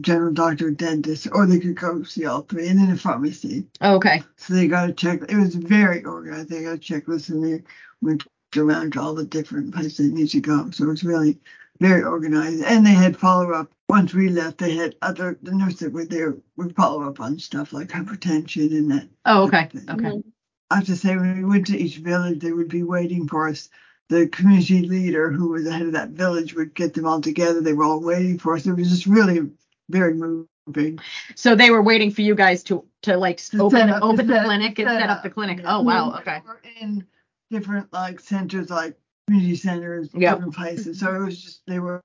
general 0.00 0.32
doctor, 0.32 0.70
dentist, 0.70 1.26
or 1.32 1.46
they 1.46 1.58
could 1.58 1.74
go 1.74 2.02
see 2.02 2.26
all 2.26 2.42
three, 2.42 2.68
and 2.68 2.78
then 2.78 2.90
a 2.90 2.96
pharmacy. 2.96 3.66
Oh, 3.80 3.96
okay. 3.96 4.22
So 4.36 4.54
they 4.54 4.68
got 4.68 4.88
a 4.88 4.92
check. 4.92 5.22
It 5.28 5.36
was 5.36 5.54
very 5.54 6.04
organized. 6.04 6.48
They 6.48 6.62
got 6.62 6.74
a 6.74 6.78
checklist, 6.78 7.30
and 7.30 7.44
they 7.44 7.62
went 8.00 8.24
around 8.56 8.92
to 8.92 9.00
all 9.00 9.14
the 9.14 9.24
different 9.24 9.74
places 9.74 9.98
they 9.98 10.14
need 10.14 10.28
to 10.28 10.40
go. 10.40 10.70
So 10.70 10.84
it 10.84 10.88
was 10.88 11.04
really 11.04 11.38
very 11.80 12.02
organized. 12.02 12.62
And 12.62 12.86
they 12.86 12.92
had 12.92 13.16
follow 13.16 13.52
up. 13.52 13.72
Once 13.88 14.14
we 14.14 14.28
left, 14.28 14.58
they 14.58 14.76
had 14.76 14.94
other 15.02 15.36
the 15.42 15.52
nurse 15.52 15.76
that 15.80 15.92
were 15.92 16.04
there 16.04 16.36
would 16.56 16.76
follow 16.76 17.08
up 17.08 17.18
on 17.18 17.38
stuff 17.38 17.72
like 17.72 17.88
hypertension 17.88 18.70
and 18.70 18.90
that. 18.92 19.08
Oh, 19.24 19.44
okay. 19.44 19.68
Okay. 19.88 20.22
I 20.70 20.76
have 20.76 20.86
to 20.86 20.96
say, 20.96 21.16
when 21.16 21.36
we 21.36 21.44
went 21.44 21.66
to 21.66 21.76
each 21.76 21.96
village, 21.96 22.38
they 22.38 22.52
would 22.52 22.68
be 22.68 22.84
waiting 22.84 23.26
for 23.26 23.48
us. 23.48 23.68
The 24.08 24.28
community 24.28 24.86
leader, 24.88 25.30
who 25.30 25.48
was 25.48 25.64
the 25.64 25.72
head 25.72 25.86
of 25.86 25.92
that 25.92 26.10
village, 26.10 26.54
would 26.54 26.74
get 26.74 26.94
them 26.94 27.06
all 27.06 27.20
together. 27.20 27.60
They 27.60 27.72
were 27.72 27.84
all 27.84 28.00
waiting 28.00 28.38
for 28.38 28.54
us. 28.54 28.66
It 28.66 28.72
was 28.72 28.90
just 28.90 29.06
really 29.06 29.50
very 29.90 30.14
moving. 30.14 30.98
So 31.34 31.54
they 31.54 31.70
were 31.70 31.82
waiting 31.82 32.10
for 32.10 32.22
you 32.22 32.34
guys 32.34 32.62
to 32.64 32.84
to 33.02 33.16
like 33.16 33.38
To 33.38 33.62
open 33.62 33.78
set 33.78 33.90
up- 33.90 34.02
open 34.02 34.26
the 34.26 34.34
set- 34.34 34.44
clinic 34.44 34.78
and 34.78 34.88
set 34.88 35.00
set 35.00 35.10
up 35.10 35.16
up. 35.18 35.22
the 35.22 35.30
clinic. 35.30 35.58
Yeah. 35.60 35.76
Oh 35.76 35.82
wow. 35.82 36.14
Okay. 36.18 36.40
We're 36.46 36.58
in 36.80 37.06
different 37.50 37.92
like 37.92 38.20
centers, 38.20 38.70
like 38.70 38.96
community 39.26 39.56
centers, 39.56 40.08
Yeah. 40.14 40.34
different 40.34 40.54
places. 40.54 41.00
So 41.00 41.14
it 41.14 41.18
was 41.24 41.40
just 41.42 41.62
they 41.66 41.78
were 41.80 42.00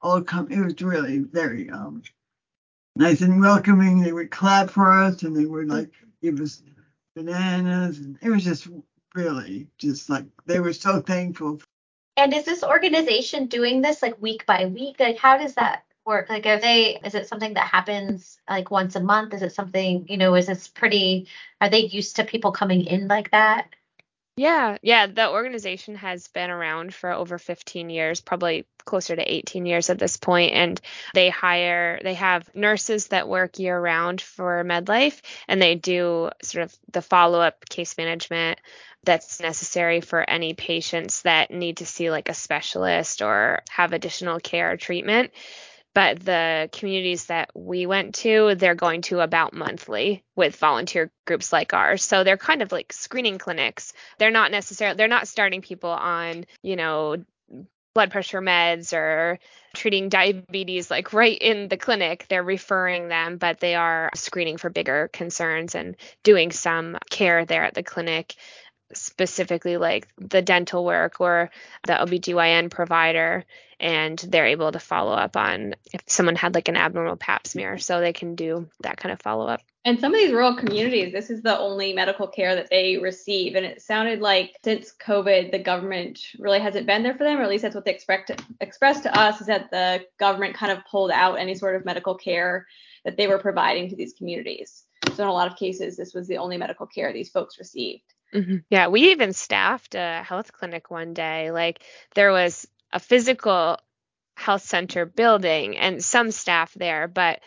all 0.00 0.22
come. 0.22 0.50
It 0.50 0.60
was 0.60 0.80
really 0.82 1.18
very 1.18 1.68
um 1.70 2.02
nice 2.96 3.20
and 3.20 3.40
welcoming. 3.40 4.00
They 4.00 4.12
would 4.12 4.30
clap 4.30 4.70
for 4.70 4.92
us, 4.92 5.22
and 5.22 5.36
they 5.36 5.46
would 5.46 5.68
like 5.68 5.90
give 6.22 6.40
us 6.40 6.62
bananas, 7.16 7.98
and 7.98 8.18
it 8.22 8.30
was 8.30 8.44
just 8.44 8.68
really 9.14 9.66
just 9.78 10.08
like 10.10 10.24
they 10.46 10.60
were 10.60 10.72
so 10.72 11.00
thankful. 11.00 11.60
And 12.16 12.34
is 12.34 12.44
this 12.44 12.62
organization 12.64 13.46
doing 13.46 13.80
this 13.80 14.02
like 14.02 14.20
week 14.20 14.44
by 14.46 14.66
week? 14.66 14.96
Like 15.00 15.18
how 15.18 15.38
does 15.38 15.54
that 15.54 15.84
work? 16.08 16.28
Like 16.28 16.46
are 16.46 16.58
they 16.58 16.98
is 17.04 17.14
it 17.14 17.28
something 17.28 17.54
that 17.54 17.68
happens 17.68 18.38
like 18.50 18.72
once 18.72 18.96
a 18.96 19.00
month? 19.00 19.34
Is 19.34 19.42
it 19.42 19.52
something, 19.52 20.06
you 20.08 20.16
know, 20.16 20.34
is 20.34 20.46
this 20.46 20.66
pretty 20.66 21.28
are 21.60 21.68
they 21.70 21.80
used 21.80 22.16
to 22.16 22.24
people 22.24 22.50
coming 22.50 22.86
in 22.86 23.06
like 23.06 23.30
that? 23.30 23.68
Yeah, 24.36 24.78
yeah, 24.82 25.08
the 25.08 25.30
organization 25.30 25.96
has 25.96 26.28
been 26.28 26.50
around 26.50 26.94
for 26.94 27.10
over 27.10 27.38
15 27.38 27.90
years, 27.90 28.20
probably 28.20 28.66
closer 28.84 29.16
to 29.16 29.34
18 29.34 29.66
years 29.66 29.90
at 29.90 29.98
this 29.98 30.16
point, 30.16 30.52
and 30.54 30.80
they 31.12 31.28
hire 31.28 31.98
they 32.02 32.14
have 32.14 32.48
nurses 32.54 33.08
that 33.08 33.28
work 33.28 33.58
year 33.58 33.78
round 33.78 34.20
for 34.20 34.64
MedLife 34.64 35.20
and 35.48 35.60
they 35.60 35.74
do 35.74 36.30
sort 36.42 36.64
of 36.64 36.74
the 36.92 37.02
follow-up 37.02 37.68
case 37.68 37.98
management 37.98 38.60
that's 39.04 39.40
necessary 39.40 40.00
for 40.00 40.28
any 40.28 40.54
patients 40.54 41.22
that 41.22 41.50
need 41.50 41.78
to 41.78 41.86
see 41.86 42.10
like 42.10 42.28
a 42.28 42.34
specialist 42.34 43.22
or 43.22 43.62
have 43.70 43.92
additional 43.92 44.40
care 44.40 44.72
or 44.72 44.76
treatment 44.76 45.32
but 45.98 46.20
the 46.20 46.70
communities 46.70 47.24
that 47.24 47.50
we 47.56 47.84
went 47.84 48.14
to, 48.14 48.54
they're 48.54 48.76
going 48.76 49.02
to 49.02 49.18
about 49.18 49.52
monthly 49.52 50.22
with 50.36 50.54
volunteer 50.54 51.10
groups 51.26 51.52
like 51.52 51.74
ours. 51.74 52.04
So 52.04 52.22
they're 52.22 52.36
kind 52.36 52.62
of 52.62 52.70
like 52.70 52.92
screening 52.92 53.38
clinics. 53.38 53.92
They're 54.16 54.30
not 54.30 54.52
necessarily 54.52 54.96
they're 54.96 55.08
not 55.08 55.26
starting 55.26 55.60
people 55.60 55.90
on, 55.90 56.44
you 56.62 56.76
know, 56.76 57.16
blood 57.96 58.12
pressure 58.12 58.40
meds 58.40 58.92
or 58.92 59.40
treating 59.74 60.08
diabetes 60.08 60.88
like 60.88 61.12
right 61.12 61.36
in 61.36 61.66
the 61.66 61.76
clinic. 61.76 62.26
They're 62.28 62.44
referring 62.44 63.08
them, 63.08 63.36
but 63.36 63.58
they 63.58 63.74
are 63.74 64.10
screening 64.14 64.56
for 64.56 64.70
bigger 64.70 65.10
concerns 65.12 65.74
and 65.74 65.96
doing 66.22 66.52
some 66.52 66.96
care 67.10 67.44
there 67.44 67.64
at 67.64 67.74
the 67.74 67.82
clinic 67.82 68.36
specifically 68.94 69.76
like 69.76 70.08
the 70.16 70.42
dental 70.42 70.84
work 70.84 71.20
or 71.20 71.50
the 71.86 71.92
OBGYN 71.92 72.70
provider 72.70 73.44
and 73.80 74.18
they're 74.18 74.46
able 74.46 74.72
to 74.72 74.78
follow 74.78 75.12
up 75.12 75.36
on 75.36 75.74
if 75.92 76.00
someone 76.06 76.36
had 76.36 76.54
like 76.54 76.68
an 76.68 76.76
abnormal 76.76 77.16
pap 77.16 77.46
smear 77.46 77.78
so 77.78 78.00
they 78.00 78.12
can 78.12 78.34
do 78.34 78.68
that 78.80 78.96
kind 78.96 79.12
of 79.12 79.20
follow 79.20 79.46
up. 79.46 79.60
And 79.84 80.00
some 80.00 80.12
of 80.12 80.20
these 80.20 80.32
rural 80.32 80.56
communities, 80.56 81.12
this 81.12 81.30
is 81.30 81.42
the 81.42 81.56
only 81.56 81.92
medical 81.92 82.26
care 82.26 82.54
that 82.56 82.68
they 82.70 82.98
receive. 82.98 83.54
And 83.54 83.64
it 83.64 83.80
sounded 83.80 84.20
like 84.20 84.56
since 84.64 84.92
COVID, 85.00 85.52
the 85.52 85.58
government 85.58 86.20
really 86.38 86.58
hasn't 86.58 86.86
been 86.86 87.02
there 87.02 87.14
for 87.14 87.24
them, 87.24 87.38
or 87.38 87.42
at 87.42 87.48
least 87.48 87.62
that's 87.62 87.74
what 87.74 87.84
they 87.84 87.94
expect 87.94 88.32
expressed 88.60 89.04
to 89.04 89.18
us, 89.18 89.40
is 89.40 89.46
that 89.46 89.70
the 89.70 90.04
government 90.18 90.56
kind 90.56 90.72
of 90.72 90.84
pulled 90.90 91.10
out 91.10 91.38
any 91.38 91.54
sort 91.54 91.76
of 91.76 91.84
medical 91.84 92.16
care 92.16 92.66
that 93.04 93.16
they 93.16 93.28
were 93.28 93.38
providing 93.38 93.88
to 93.88 93.96
these 93.96 94.12
communities. 94.12 94.84
So 95.14 95.22
in 95.22 95.28
a 95.28 95.32
lot 95.32 95.50
of 95.50 95.56
cases, 95.56 95.96
this 95.96 96.12
was 96.12 96.26
the 96.26 96.38
only 96.38 96.58
medical 96.58 96.86
care 96.86 97.12
these 97.12 97.30
folks 97.30 97.58
received. 97.58 98.02
Mm-hmm. 98.34 98.56
Yeah, 98.70 98.88
we 98.88 99.10
even 99.10 99.32
staffed 99.32 99.94
a 99.94 100.22
health 100.22 100.52
clinic 100.52 100.90
one 100.90 101.14
day. 101.14 101.50
Like 101.50 101.80
there 102.14 102.32
was 102.32 102.66
a 102.92 103.00
physical 103.00 103.78
health 104.36 104.62
center 104.62 105.06
building 105.06 105.76
and 105.76 106.04
some 106.04 106.30
staff 106.30 106.72
there, 106.74 107.08
but 107.08 107.40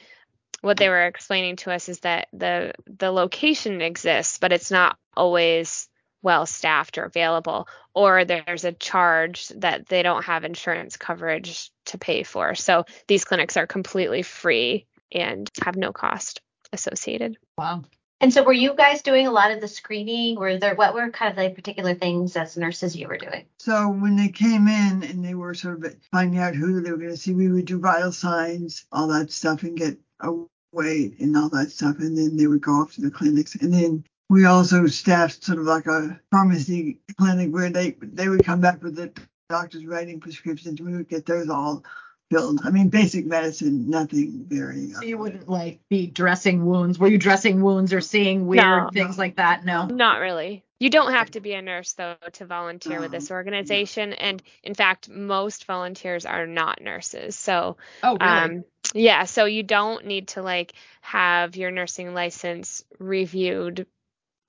what 0.61 0.77
they 0.77 0.89
were 0.89 1.05
explaining 1.05 1.55
to 1.57 1.71
us 1.71 1.89
is 1.89 1.99
that 2.01 2.27
the 2.33 2.73
the 2.85 3.11
location 3.11 3.81
exists, 3.81 4.37
but 4.37 4.51
it's 4.51 4.71
not 4.71 4.97
always 5.15 5.87
well 6.21 6.45
staffed 6.45 6.97
or 6.97 7.05
available, 7.05 7.67
or 7.95 8.25
there's 8.25 8.63
a 8.63 8.71
charge 8.71 9.47
that 9.49 9.87
they 9.87 10.03
don't 10.03 10.25
have 10.25 10.43
insurance 10.43 10.97
coverage 10.97 11.71
to 11.85 11.97
pay 11.97 12.23
for. 12.23 12.53
So 12.55 12.85
these 13.07 13.25
clinics 13.25 13.57
are 13.57 13.65
completely 13.67 14.21
free 14.21 14.85
and 15.11 15.49
have 15.63 15.75
no 15.75 15.91
cost 15.91 16.41
associated. 16.71 17.37
Wow. 17.57 17.83
And 18.21 18.31
so 18.31 18.43
were 18.43 18.53
you 18.53 18.75
guys 18.75 19.01
doing 19.01 19.25
a 19.25 19.31
lot 19.31 19.51
of 19.51 19.61
the 19.61 19.67
screening? 19.67 20.35
Were 20.35 20.59
there 20.59 20.75
what 20.75 20.93
were 20.93 21.09
kind 21.09 21.31
of 21.31 21.43
the 21.43 21.49
particular 21.49 21.95
things 21.95 22.37
as 22.37 22.55
nurses 22.55 22.95
you 22.95 23.07
were 23.07 23.17
doing? 23.17 23.45
So 23.57 23.89
when 23.89 24.15
they 24.15 24.29
came 24.29 24.67
in 24.67 25.03
and 25.03 25.25
they 25.25 25.33
were 25.33 25.55
sort 25.55 25.83
of 25.83 25.95
finding 26.11 26.39
out 26.39 26.53
who 26.53 26.81
they 26.81 26.91
were 26.91 26.97
going 26.97 27.09
to 27.09 27.17
see, 27.17 27.33
we 27.33 27.51
would 27.51 27.65
do 27.65 27.79
vital 27.79 28.11
signs, 28.11 28.85
all 28.91 29.07
that 29.07 29.31
stuff, 29.31 29.63
and 29.63 29.75
get 29.75 29.97
a 30.19 30.31
weight 30.71 31.19
and 31.19 31.35
all 31.35 31.49
that 31.49 31.71
stuff, 31.71 31.97
and 31.97 32.15
then 32.15 32.37
they 32.37 32.45
would 32.45 32.61
go 32.61 32.73
off 32.73 32.93
to 32.93 33.01
the 33.01 33.09
clinics. 33.09 33.55
And 33.55 33.73
then 33.73 34.03
we 34.29 34.45
also 34.45 34.85
staffed 34.85 35.43
sort 35.43 35.57
of 35.57 35.65
like 35.65 35.87
a 35.87 36.19
pharmacy 36.31 36.99
clinic 37.17 37.51
where 37.51 37.71
they 37.71 37.97
they 38.01 38.29
would 38.29 38.45
come 38.45 38.61
back 38.61 38.83
with 38.83 38.95
the 38.95 39.11
doctors 39.49 39.85
writing 39.87 40.19
prescriptions. 40.19 40.79
We 40.79 40.95
would 40.95 41.09
get 41.09 41.25
those 41.25 41.49
all 41.49 41.83
filled. 42.31 42.61
I 42.63 42.71
mean, 42.71 42.89
basic 42.89 43.25
medicine, 43.25 43.89
nothing 43.89 44.45
very. 44.47 44.87
So 44.91 45.03
you 45.03 45.17
wouldn't 45.17 45.49
like 45.49 45.81
be 45.89 46.07
dressing 46.07 46.65
wounds. 46.65 46.97
Were 46.97 47.09
you 47.09 47.17
dressing 47.17 47.61
wounds 47.61 47.93
or 47.93 48.01
seeing 48.01 48.47
weird 48.47 48.63
No. 48.63 48.89
things 48.93 49.17
like 49.17 49.35
that? 49.35 49.65
No. 49.65 49.85
Not 49.85 50.19
really. 50.19 50.63
You 50.79 50.89
don't 50.89 51.11
have 51.11 51.29
to 51.31 51.41
be 51.41 51.53
a 51.53 51.61
nurse 51.61 51.93
though 51.93 52.15
to 52.33 52.45
volunteer 52.45 52.99
with 52.99 53.11
this 53.11 53.29
organization 53.29 54.13
and 54.13 54.41
in 54.63 54.73
fact 54.73 55.09
most 55.09 55.65
volunteers 55.65 56.25
are 56.25 56.47
not 56.47 56.81
nurses. 56.81 57.35
So 57.35 57.77
Oh, 58.01 58.17
really? 58.17 58.21
um 58.31 58.63
yeah, 58.95 59.25
so 59.25 59.45
you 59.45 59.61
don't 59.63 60.05
need 60.05 60.29
to 60.29 60.41
like 60.41 60.73
have 61.01 61.55
your 61.55 61.69
nursing 61.69 62.15
license 62.15 62.83
reviewed 62.97 63.85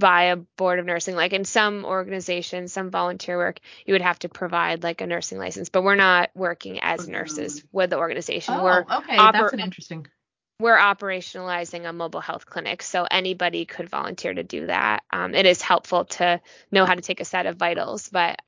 by 0.03 0.25
a 0.25 0.37
board 0.37 0.79
of 0.81 0.85
nursing 0.87 1.15
like 1.15 1.33
in 1.33 1.45
some 1.45 1.85
organizations 1.85 2.73
some 2.73 2.91
volunteer 2.91 3.37
work 3.39 3.61
you 3.87 3.95
would 3.95 4.03
have 4.03 4.19
to 4.19 4.29
provide 4.29 4.83
like 4.83 5.01
a 5.01 5.07
nursing 5.07 5.39
license 5.39 5.69
but 5.69 5.83
we're 5.83 5.95
not 5.95 6.31
working 6.35 6.81
as 6.81 7.09
nurses 7.09 7.65
with 7.73 7.91
the 7.91 7.97
organization 7.99 8.55
oh, 8.59 8.63
we're 8.65 8.81
okay. 8.83 9.17
oper- 9.17 9.33
That's 9.33 9.53
an 9.55 9.61
interesting. 9.61 10.07
we're 10.59 10.77
operationalizing 10.79 11.89
a 11.89 11.93
mobile 11.93 12.21
health 12.21 12.47
clinic, 12.47 12.83
so 12.83 13.07
anybody 13.11 13.65
could 13.65 13.89
volunteer 13.89 14.35
to 14.35 14.43
do 14.43 14.67
that. 14.67 15.03
Um, 15.13 15.35
it 15.35 15.47
is 15.47 15.63
helpful 15.63 16.05
to 16.05 16.41
know 16.71 16.85
how 16.85 16.95
to 16.95 17.01
take 17.01 17.21
a 17.21 17.25
set 17.25 17.47
of 17.47 17.57
vitals, 17.57 18.09
but 18.09 18.41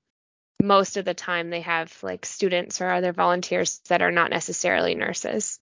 most 0.63 0.97
of 0.97 1.05
the 1.05 1.15
time 1.15 1.51
they 1.51 1.61
have 1.63 1.97
like 2.03 2.27
students 2.27 2.81
or 2.81 2.91
other 2.91 3.13
volunteers 3.13 3.81
that 3.89 4.03
are 4.03 4.13
not 4.13 4.31
necessarily 4.31 4.95
nurses. 4.95 5.59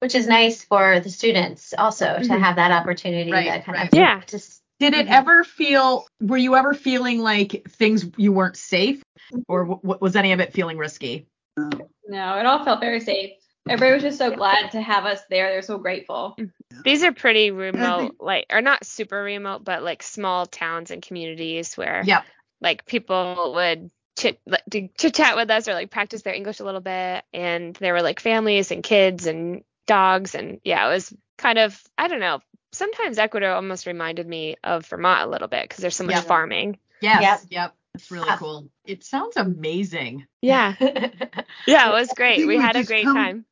Which 0.00 0.14
is 0.14 0.26
nice 0.26 0.64
for 0.64 1.00
the 1.00 1.10
students 1.10 1.74
also 1.76 2.06
to 2.18 2.28
Mhm. 2.28 2.40
have 2.40 2.56
that 2.56 2.72
opportunity 2.72 3.30
Right, 3.32 3.52
to 3.52 3.60
kind 3.62 3.78
right. 3.78 3.92
of 3.92 3.94
Yeah. 3.98 4.20
just 4.26 4.61
Did 4.82 4.94
it 4.94 5.06
Mhm. 5.06 5.12
ever 5.12 5.44
feel? 5.44 6.06
Were 6.20 6.36
you 6.36 6.56
ever 6.56 6.74
feeling 6.74 7.20
like 7.20 7.64
things 7.68 8.10
you 8.16 8.32
weren't 8.32 8.56
safe, 8.56 9.00
or 9.46 9.64
w- 9.66 9.98
was 10.00 10.16
any 10.16 10.32
of 10.32 10.40
it 10.40 10.52
feeling 10.52 10.76
risky? 10.76 11.28
No, 11.56 12.38
it 12.38 12.46
all 12.46 12.64
felt 12.64 12.80
very 12.80 12.98
safe. 12.98 13.30
Everybody 13.68 13.94
was 13.94 14.02
just 14.02 14.18
so 14.18 14.32
glad 14.32 14.72
to 14.72 14.80
have 14.80 15.04
us 15.04 15.20
there. 15.30 15.50
They're 15.50 15.62
so 15.62 15.78
grateful. 15.78 16.36
These 16.84 17.04
are 17.04 17.12
pretty 17.12 17.52
remote, 17.52 18.16
like 18.18 18.46
or 18.50 18.60
not 18.60 18.84
super 18.84 19.22
remote, 19.22 19.62
but 19.62 19.84
like 19.84 20.02
small 20.02 20.46
towns 20.46 20.90
and 20.90 21.00
communities 21.00 21.76
where 21.76 22.02
Yep. 22.04 22.24
like 22.60 22.84
people 22.84 23.52
would 23.54 23.88
chit 24.18 24.40
like, 24.46 24.62
chit 24.98 25.14
chat 25.14 25.36
with 25.36 25.48
us 25.48 25.68
or 25.68 25.74
like 25.74 25.92
practice 25.92 26.22
their 26.22 26.34
English 26.34 26.58
a 26.58 26.64
little 26.64 26.80
bit, 26.80 27.24
and 27.32 27.76
there 27.76 27.92
were 27.92 28.02
like 28.02 28.18
families 28.18 28.72
and 28.72 28.82
kids 28.82 29.26
and 29.26 29.62
dogs, 29.86 30.34
and 30.34 30.60
yeah, 30.64 30.84
it 30.88 30.92
was 30.92 31.14
kind 31.38 31.60
of 31.60 31.80
I 31.96 32.08
don't 32.08 32.18
know. 32.18 32.40
Sometimes 32.72 33.18
Ecuador 33.18 33.50
almost 33.52 33.86
reminded 33.86 34.26
me 34.26 34.56
of 34.64 34.86
Vermont 34.86 35.26
a 35.26 35.30
little 35.30 35.48
bit 35.48 35.64
because 35.68 35.82
there's 35.82 35.96
so 35.96 36.04
much 36.04 36.14
Yep. 36.16 36.24
farming. 36.24 36.78
Yes. 37.00 37.22
Yep. 37.22 37.40
Yep. 37.50 37.74
It's 37.94 38.10
really 38.10 38.26
Yeah. 38.26 38.36
cool. 38.38 38.68
It 38.86 39.04
sounds 39.04 39.36
amazing. 39.36 40.26
Yeah, 40.40 40.74
yeah, 41.66 41.88
it 41.88 41.92
was 41.92 42.08
great. 42.16 42.38
We 42.38 42.46
we 42.46 42.56
had 42.56 42.76
a 42.76 42.84
great 42.84 43.04
come- 43.04 43.16
time. 43.16 43.44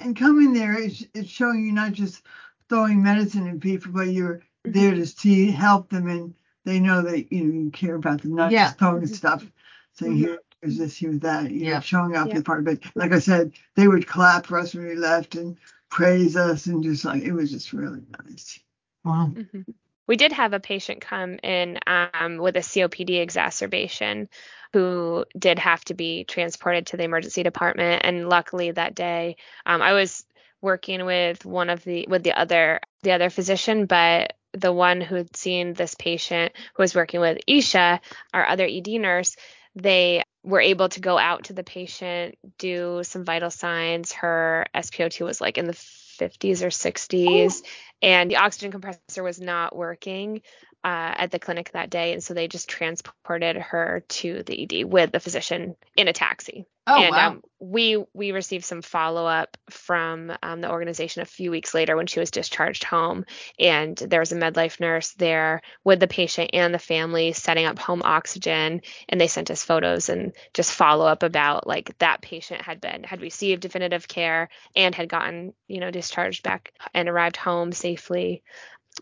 And 0.00 0.16
coming 0.16 0.52
there, 0.52 0.74
it's, 0.80 1.04
it's 1.14 1.28
showing 1.28 1.64
you 1.64 1.72
not 1.72 1.92
just 1.92 2.22
throwing 2.68 3.02
medicine 3.02 3.46
in 3.46 3.60
people, 3.60 3.92
but 3.92 4.08
you're 4.08 4.40
there 4.64 4.94
to 4.94 5.06
see, 5.06 5.50
help 5.50 5.90
them, 5.90 6.08
and 6.08 6.34
they 6.64 6.80
know 6.80 7.02
that 7.02 7.30
you 7.32 7.44
know 7.44 7.60
you 7.64 7.70
care 7.70 7.94
about 7.94 8.22
them, 8.22 8.34
not 8.34 8.50
Yeah. 8.50 8.64
just 8.64 8.78
throwing 8.78 9.06
stuff. 9.06 9.44
Saying 9.92 10.14
Mhm. 10.14 10.18
here, 10.18 10.38
here's 10.60 10.78
this, 10.78 10.96
here's 10.96 11.20
that. 11.20 11.50
You 11.52 11.66
Yeah. 11.66 11.74
know, 11.74 11.80
showing 11.80 12.16
up 12.16 12.28
Yeah. 12.28 12.34
the 12.38 12.42
part 12.42 12.60
of 12.60 12.68
it. 12.68 12.82
Like 12.96 13.12
I 13.12 13.18
said, 13.20 13.52
they 13.76 13.86
would 13.86 14.08
clap 14.08 14.46
for 14.46 14.58
us 14.58 14.74
when 14.74 14.86
we 14.86 14.96
left 14.96 15.36
and 15.36 15.56
praise 15.90 16.34
us, 16.36 16.66
and 16.66 16.82
just 16.82 17.04
like 17.04 17.22
it 17.22 17.32
was 17.32 17.52
just 17.52 17.72
really 17.72 18.02
nice. 18.26 18.58
Wow. 19.04 19.30
Mhm. 19.34 19.64
We 20.06 20.16
did 20.16 20.32
have 20.32 20.52
a 20.52 20.60
patient 20.60 21.00
come 21.00 21.38
in 21.42 21.78
um, 21.86 22.36
with 22.38 22.56
a 22.56 22.60
COPD 22.62 23.20
exacerbation 23.20 24.28
who 24.72 25.24
did 25.38 25.58
have 25.58 25.84
to 25.86 25.94
be 25.94 26.24
transported 26.24 26.86
to 26.88 26.96
the 26.96 27.04
emergency 27.04 27.42
department. 27.42 28.02
And 28.04 28.28
luckily 28.28 28.70
that 28.70 28.94
day, 28.94 29.36
um, 29.64 29.80
I 29.80 29.92
was 29.92 30.24
working 30.60 31.04
with 31.04 31.44
one 31.44 31.70
of 31.70 31.84
the 31.84 32.06
with 32.08 32.22
the 32.22 32.32
other 32.38 32.80
the 33.02 33.12
other 33.12 33.30
physician, 33.30 33.86
but 33.86 34.34
the 34.52 34.72
one 34.72 35.00
who 35.00 35.16
had 35.16 35.36
seen 35.36 35.72
this 35.74 35.94
patient 35.94 36.52
who 36.74 36.82
was 36.82 36.94
working 36.94 37.20
with 37.20 37.38
Isha, 37.46 38.00
our 38.32 38.46
other 38.46 38.66
ED 38.66 38.98
nurse, 38.98 39.36
they 39.74 40.22
were 40.42 40.60
able 40.60 40.88
to 40.90 41.00
go 41.00 41.18
out 41.18 41.44
to 41.44 41.52
the 41.54 41.64
patient, 41.64 42.36
do 42.58 43.00
some 43.04 43.24
vital 43.24 43.50
signs. 43.50 44.12
Her 44.12 44.66
SpO2 44.74 45.24
was 45.24 45.40
like 45.40 45.58
in 45.58 45.66
the 45.66 45.72
50s 46.18 46.62
or 46.62 46.68
60s 46.68 47.62
and 48.02 48.30
the 48.30 48.36
oxygen 48.36 48.70
compressor 48.70 49.22
was 49.22 49.40
not 49.40 49.74
working 49.74 50.42
uh, 50.84 51.14
at 51.16 51.30
the 51.30 51.38
clinic 51.38 51.70
that 51.72 51.88
day, 51.88 52.12
and 52.12 52.22
so 52.22 52.34
they 52.34 52.46
just 52.46 52.68
transported 52.68 53.56
her 53.56 54.04
to 54.08 54.42
the 54.42 54.62
ED 54.62 54.84
with 54.84 55.12
the 55.12 55.20
physician 55.20 55.76
in 55.96 56.08
a 56.08 56.12
taxi. 56.12 56.66
Oh 56.86 57.00
and 57.00 57.10
wow. 57.12 57.28
um, 57.28 57.42
we 57.64 58.04
we 58.12 58.32
received 58.32 58.64
some 58.64 58.82
follow 58.82 59.26
up 59.26 59.56
from 59.70 60.32
um, 60.42 60.60
the 60.60 60.70
organization 60.70 61.22
a 61.22 61.26
few 61.26 61.50
weeks 61.50 61.72
later 61.72 61.96
when 61.96 62.06
she 62.06 62.20
was 62.20 62.30
discharged 62.30 62.84
home, 62.84 63.24
and 63.58 63.96
there 63.96 64.20
was 64.20 64.32
a 64.32 64.36
MedLife 64.36 64.80
nurse 64.80 65.12
there 65.12 65.62
with 65.82 65.98
the 65.98 66.06
patient 66.06 66.50
and 66.52 66.74
the 66.74 66.78
family 66.78 67.32
setting 67.32 67.64
up 67.64 67.78
home 67.78 68.02
oxygen, 68.04 68.82
and 69.08 69.20
they 69.20 69.28
sent 69.28 69.50
us 69.50 69.64
photos 69.64 70.08
and 70.10 70.34
just 70.52 70.72
follow 70.72 71.06
up 71.06 71.22
about 71.22 71.66
like 71.66 71.96
that 71.98 72.20
patient 72.20 72.60
had 72.60 72.80
been 72.80 73.02
had 73.02 73.22
received 73.22 73.62
definitive 73.62 74.06
care 74.06 74.50
and 74.76 74.94
had 74.94 75.08
gotten 75.08 75.54
you 75.66 75.80
know 75.80 75.90
discharged 75.90 76.42
back 76.42 76.72
and 76.92 77.08
arrived 77.08 77.36
home 77.36 77.72
safely. 77.72 78.42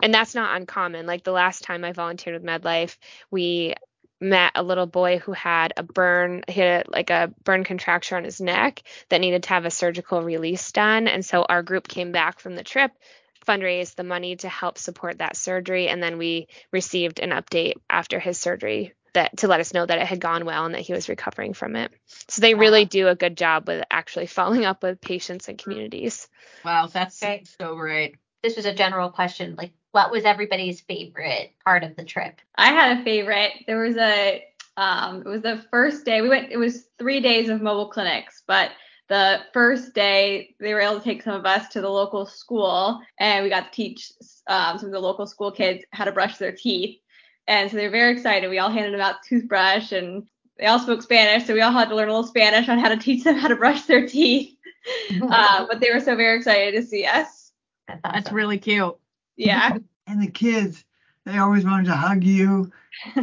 And 0.02 0.14
that's 0.14 0.35
not 0.35 0.57
uncommon. 0.57 1.04
Like 1.04 1.25
the 1.25 1.33
last 1.33 1.64
time 1.64 1.85
i 1.85 1.92
volunteered 1.92 2.40
with 2.40 2.49
medlife 2.49 2.97
we 3.31 3.75
met 4.23 4.52
a 4.55 4.62
little 4.62 4.87
boy 4.87 5.19
who 5.19 5.33
had 5.33 5.73
a 5.76 5.83
burn, 5.83 6.43
he 6.49 6.61
had 6.61 6.88
like 6.88 7.11
a 7.11 7.33
burn 7.45 7.64
contracture 7.64 8.17
on 8.17 8.25
his 8.25 8.41
neck 8.41 8.83
that 9.09 9.21
needed 9.21 9.43
to 9.45 9.49
have 9.50 9.64
a 9.64 9.71
surgical 9.71 10.23
release 10.23 10.73
done. 10.73 11.09
And 11.09 11.25
so 11.25 11.43
our 11.43 11.62
group 11.62 11.88
came 11.88 12.12
back 12.12 12.41
from 12.41 12.55
the 12.55 12.64
trip, 12.64 12.93
fundraised 13.47 13.97
the 13.97 14.05
money 14.05 14.37
to 14.37 14.49
help 14.49 14.79
support 14.79 15.19
that 15.19 15.37
surgery. 15.37 15.88
And 15.88 16.02
then 16.02 16.19
we 16.19 16.47
received 16.73 17.19
an 17.19 17.31
update 17.31 17.75
after 17.91 18.19
his 18.21 18.38
surgery 18.38 18.95
that 19.14 19.37
to 19.38 19.49
let 19.49 19.61
us 19.61 19.75
know 19.75 19.85
that 19.85 19.99
it 19.99 20.07
had 20.07 20.21
gone 20.21 20.47
well 20.47 20.64
and 20.64 20.75
that 20.75 20.81
he 20.81 20.93
was 20.93 21.09
recovering 21.09 21.52
from 21.52 21.76
it. 21.76 21.93
So 22.29 22.41
they 22.41 22.55
really 22.55 22.87
do 22.87 23.09
a 23.09 23.14
good 23.14 23.37
job 23.37 23.69
with 23.69 23.85
actually 23.91 24.26
following 24.26 24.64
up 24.64 24.83
with 24.83 25.00
patients 25.00 25.49
and 25.49 25.59
communities. 25.59 26.29
Wow, 26.64 26.87
that's 26.87 27.21
Great. 27.21 27.49
so 27.61 27.76
great. 27.76 28.17
This 28.43 28.57
was 28.57 28.64
a 28.64 28.75
general 28.75 29.11
question. 29.11 29.55
Like, 29.57 29.73
what 29.93 30.11
was 30.11 30.25
everybody's 30.25 30.81
favorite 30.81 31.53
part 31.65 31.85
of 31.85 31.97
the 31.97 32.05
trip? 32.05 32.41
I 32.57 32.69
had 32.69 32.99
a 32.99 33.05
favorite. 33.05 33.53
There 33.67 33.83
was 33.83 33.97
a 33.97 34.45
um 34.77 35.21
it 35.21 35.29
was 35.29 35.43
the 35.43 35.65
first 35.71 36.05
day 36.05 36.23
we 36.23 36.31
went 36.31 36.51
it 36.51 36.57
was 36.57 36.87
3 36.99 37.21
days 37.21 37.49
of 37.49 37.63
mobile 37.63 37.89
clinics, 37.89 38.43
but 38.47 38.71
the 39.09 39.41
first 39.53 39.95
day 39.95 40.55
they 40.59 40.73
were 40.73 40.81
able 40.81 40.99
to 40.99 41.05
take 41.05 41.23
some 41.23 41.35
of 41.35 41.45
us 41.45 41.69
to 41.69 41.83
the 41.83 41.89
local 41.89 42.25
school 42.25 43.01
and 43.19 43.45
we 43.45 43.51
got 43.51 43.71
to 43.71 43.77
teach 43.77 44.11
um, 44.47 44.79
some 44.79 44.87
of 44.87 44.93
the 44.93 45.01
local 45.01 45.27
school 45.27 45.53
kids 45.53 45.85
how 45.93 46.05
to 46.05 46.13
brush 46.13 46.39
their 46.39 46.53
teeth. 46.53 46.99
And 47.47 47.71
so 47.71 47.77
they 47.77 47.85
were 47.85 47.91
very 47.93 48.13
excited. 48.13 48.49
We 48.49 48.59
all 48.59 48.71
handed 48.71 48.95
them 48.95 49.01
out 49.01 49.17
toothbrush 49.29 49.93
and 49.93 50.27
they 50.59 50.67
all 50.67 50.79
spoke 50.79 51.03
Spanish, 51.03 51.47
so 51.47 51.55
we 51.55 51.61
all 51.61 51.73
had 51.73 51.89
to 51.89 51.97
learn 51.97 52.09
a 52.09 52.13
little 52.13 52.27
Spanish 52.27 52.69
on 52.69 52.79
how 52.79 52.89
to 52.89 52.97
teach 52.97 53.25
them 53.25 53.37
how 53.37 53.49
to 53.49 53.57
brush 53.57 53.83
their 53.83 54.07
teeth. 54.07 54.57
uh, 55.23 55.67
but 55.69 55.81
they 55.81 55.93
were 55.93 56.01
so 56.01 56.15
very 56.17 56.39
excited 56.39 56.75
to 56.81 56.87
see 56.87 57.05
us. 57.05 57.53
That's 57.89 58.01
That's 58.03 58.27
awesome. 58.27 58.37
really 58.37 58.59
cute. 58.59 58.97
Yeah. 59.37 59.79
And 60.09 60.21
the 60.21 60.31
kids, 60.31 60.85
they 61.25 61.39
always 61.39 61.65
wanted 61.65 61.87
to 61.87 61.95
hug 61.95 62.25
you, 62.25 62.73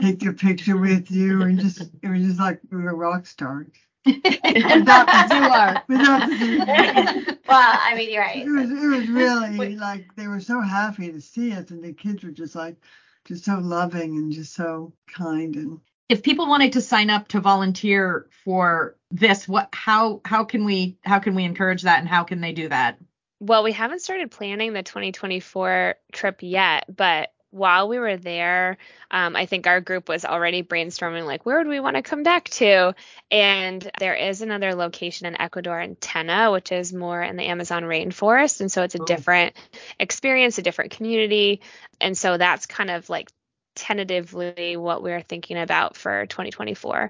take 0.01 0.19
their 0.19 0.31
picture 0.31 0.77
with 0.77 1.11
you, 1.11 1.41
and 1.41 1.59
just 1.59 1.81
it 2.01 2.07
was 2.07 2.21
just 2.21 2.39
like 2.39 2.61
we 2.71 2.81
were 2.81 2.95
rock 2.95 3.25
stars. 3.25 3.67
Without 4.05 5.05
the 5.05 5.27
two 5.29 5.43
are. 5.43 5.83
Without 5.89 6.29
the 6.29 7.37
well, 7.47 7.79
I 7.81 7.95
mean, 7.95 8.11
you're 8.11 8.21
right. 8.23 8.45
it 8.45 8.49
was 8.49 8.71
it 8.71 8.87
was 8.87 9.09
really 9.09 9.75
like 9.75 10.05
they 10.15 10.27
were 10.27 10.39
so 10.39 10.61
happy 10.61 11.11
to 11.11 11.19
see 11.19 11.51
us, 11.51 11.69
and 11.69 11.83
the 11.83 11.91
kids 11.93 12.23
were 12.23 12.31
just 12.31 12.55
like 12.55 12.77
just 13.25 13.43
so 13.43 13.59
loving 13.59 14.17
and 14.17 14.31
just 14.31 14.53
so 14.55 14.93
kind 15.07 15.55
and 15.55 15.79
If 16.07 16.23
people 16.23 16.47
wanted 16.47 16.73
to 16.73 16.81
sign 16.81 17.09
up 17.09 17.27
to 17.29 17.41
volunteer 17.41 18.27
for 18.45 18.95
this, 19.11 19.47
what 19.47 19.69
how 19.73 20.21
how 20.25 20.45
can 20.45 20.63
we 20.65 20.97
how 21.03 21.19
can 21.19 21.35
we 21.35 21.43
encourage 21.43 21.81
that 21.83 21.99
and 21.99 22.07
how 22.07 22.23
can 22.23 22.39
they 22.41 22.53
do 22.53 22.69
that? 22.69 22.97
Well, 23.39 23.63
we 23.63 23.71
haven't 23.71 24.01
started 24.01 24.31
planning 24.31 24.73
the 24.73 24.83
2024 24.83 25.95
trip 26.11 26.37
yet, 26.41 26.85
but 26.93 27.31
while 27.51 27.87
we 27.87 27.97
were 27.97 28.17
there, 28.17 28.77
um, 29.09 29.35
I 29.35 29.45
think 29.47 29.65
our 29.65 29.81
group 29.81 30.07
was 30.07 30.23
already 30.25 30.61
brainstorming 30.61 31.25
like 31.25 31.45
where 31.45 31.57
would 31.57 31.67
we 31.67 31.79
want 31.79 31.95
to 31.95 32.03
come 32.03 32.21
back 32.21 32.49
to, 32.49 32.93
and 33.31 33.89
there 33.97 34.13
is 34.13 34.41
another 34.41 34.75
location 34.75 35.25
in 35.25 35.39
Ecuador 35.41 35.79
in 35.79 35.95
Tena, 35.95 36.51
which 36.51 36.71
is 36.71 36.93
more 36.93 37.23
in 37.23 37.37
the 37.37 37.45
Amazon 37.45 37.83
rainforest, 37.83 38.59
and 38.61 38.71
so 38.71 38.83
it's 38.83 38.95
a 38.95 38.99
Oh. 38.99 39.05
different 39.05 39.55
experience, 39.99 40.57
a 40.57 40.61
different 40.61 40.91
community, 40.91 41.61
and 42.01 42.17
so 42.17 42.37
that's 42.37 42.65
kind 42.67 42.91
of 42.91 43.09
like 43.09 43.29
tentatively 43.75 44.75
what 44.77 45.01
we're 45.01 45.21
thinking 45.21 45.57
about 45.57 45.95
for 45.95 46.25
2024. 46.27 47.09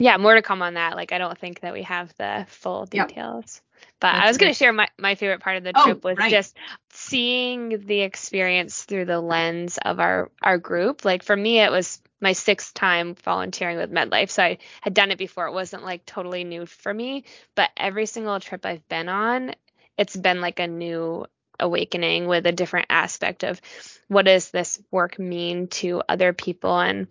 Yeah, 0.00 0.16
more 0.18 0.34
to 0.34 0.42
come 0.42 0.62
on 0.62 0.74
that. 0.74 0.96
Like 0.96 1.12
I 1.12 1.18
don't 1.18 1.38
think 1.38 1.60
that 1.60 1.74
we 1.74 1.84
have 1.84 2.14
the 2.18 2.46
full 2.48 2.86
Yep. 2.92 3.12
details. 3.12 3.62
But 4.00 4.08
That's 4.12 4.24
I 4.24 4.28
was 4.28 4.38
going 4.38 4.52
to 4.52 4.58
share 4.58 4.72
my, 4.72 4.88
my 4.98 5.14
favorite 5.16 5.42
part 5.42 5.58
of 5.58 5.64
the 5.64 5.74
Oh, 5.74 5.82
trip 5.84 6.04
was 6.04 6.18
right. 6.18 6.30
just 6.30 6.56
seeing 6.92 7.86
the 7.86 8.00
experience 8.02 8.84
through 8.84 9.06
the 9.06 9.20
lens 9.20 9.78
of 9.78 10.00
our 10.00 10.30
our 10.42 10.58
group. 10.58 11.04
Like 11.04 11.22
for 11.22 11.36
me, 11.36 11.60
it 11.60 11.70
was 11.70 12.02
my 12.20 12.32
sixth 12.32 12.74
time 12.74 13.14
volunteering 13.14 13.78
with 13.78 13.92
MedLife, 13.92 14.30
so 14.30 14.42
I 14.42 14.58
had 14.82 14.94
done 14.94 15.12
it 15.12 15.18
before. 15.18 15.46
It 15.48 15.54
wasn't 15.54 15.84
like 15.84 16.06
totally 16.06 16.44
new 16.44 16.66
for 16.66 16.92
me, 16.94 17.24
but 17.54 17.70
every 17.76 18.06
single 18.06 18.40
trip 18.40 18.66
I've 18.66 18.88
been 18.88 19.08
on, 19.10 19.54
it's 19.98 20.16
been 20.16 20.40
like 20.42 20.60
a 20.60 20.66
new 20.68 21.26
awakening 21.60 22.26
with 22.26 22.46
a 22.46 22.52
different 22.52 22.86
aspect 22.90 23.44
of 23.44 23.60
what 24.08 24.26
does 24.26 24.50
this 24.50 24.82
work 24.90 25.18
mean 25.18 25.68
to 25.68 26.02
other 26.08 26.32
people 26.32 26.78
and 26.80 27.08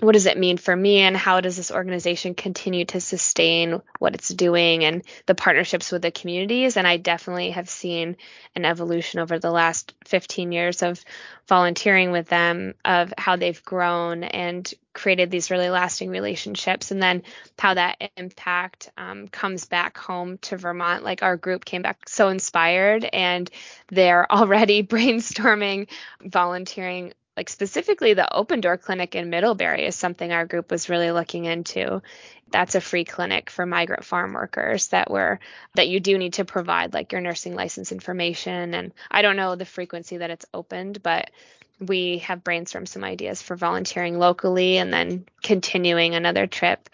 what 0.00 0.12
does 0.12 0.26
it 0.26 0.38
mean 0.38 0.56
for 0.56 0.74
me 0.74 0.98
and 0.98 1.16
how 1.16 1.40
does 1.40 1.56
this 1.56 1.70
organization 1.70 2.34
continue 2.34 2.84
to 2.84 3.00
sustain 3.00 3.80
what 3.98 4.14
it's 4.14 4.28
doing 4.28 4.84
and 4.84 5.02
the 5.26 5.34
partnerships 5.34 5.90
with 5.90 6.02
the 6.02 6.10
communities? 6.10 6.76
And 6.76 6.86
i 6.86 6.96
definitely 6.96 7.50
have 7.50 7.68
seen 7.68 8.16
an 8.54 8.64
evolution 8.64 9.20
over 9.20 9.38
the 9.38 9.50
last 9.50 9.94
15 10.06 10.52
years 10.52 10.82
of 10.82 11.02
volunteering 11.48 12.10
with 12.10 12.28
them 12.28 12.74
of 12.84 13.12
how 13.18 13.36
they've 13.36 13.62
grown 13.64 14.24
and 14.24 14.72
created 14.92 15.30
these 15.30 15.50
really 15.50 15.70
lasting 15.70 16.10
relationships 16.10 16.90
and 16.90 17.02
then 17.02 17.22
how 17.58 17.74
that 17.74 17.96
impact 18.16 18.90
um, 18.96 19.28
comes 19.28 19.64
back 19.64 19.96
home 19.96 20.38
to 20.38 20.56
vermont. 20.56 21.04
Like 21.04 21.22
our 21.22 21.36
group 21.36 21.64
came 21.64 21.82
back 21.82 22.08
so 22.08 22.28
inspired 22.28 23.04
and 23.04 23.50
they're 23.88 24.30
already 24.32 24.82
brainstorming 24.82 25.88
volunteering 26.22 27.12
like 27.38 27.48
specifically 27.48 28.14
the 28.14 28.34
open 28.34 28.60
door 28.60 28.76
clinic 28.76 29.14
in 29.14 29.30
middlebury 29.30 29.86
is 29.86 29.94
something 29.94 30.32
our 30.32 30.44
group 30.44 30.72
was 30.72 30.88
really 30.88 31.12
looking 31.12 31.44
into. 31.44 32.02
That's 32.50 32.74
a 32.74 32.80
free 32.80 33.04
clinic 33.04 33.48
for 33.48 33.64
migrant 33.64 34.04
farm 34.04 34.32
workers 34.32 34.88
that 34.88 35.08
were 35.08 35.38
that 35.76 35.86
you 35.86 36.00
do 36.00 36.18
need 36.18 36.32
to 36.32 36.44
provide 36.44 36.94
like 36.94 37.12
your 37.12 37.20
nursing 37.20 37.54
license 37.54 37.92
information. 37.92 38.74
And 38.74 38.92
i 39.08 39.22
don't 39.22 39.36
know 39.36 39.54
the 39.54 39.64
frequency 39.64 40.16
that 40.16 40.30
it's 40.30 40.46
opened 40.52 41.00
but 41.00 41.30
we 41.78 42.18
have 42.18 42.42
brainstormed 42.42 42.88
some 42.88 43.04
ideas 43.04 43.40
for 43.40 43.54
volunteering 43.54 44.18
locally 44.18 44.78
and 44.78 44.92
then 44.92 45.24
continuing 45.40 46.16
another 46.16 46.48
trip 46.48 46.90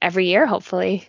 every 0.00 0.28
year 0.28 0.46
hopefully. 0.46 1.08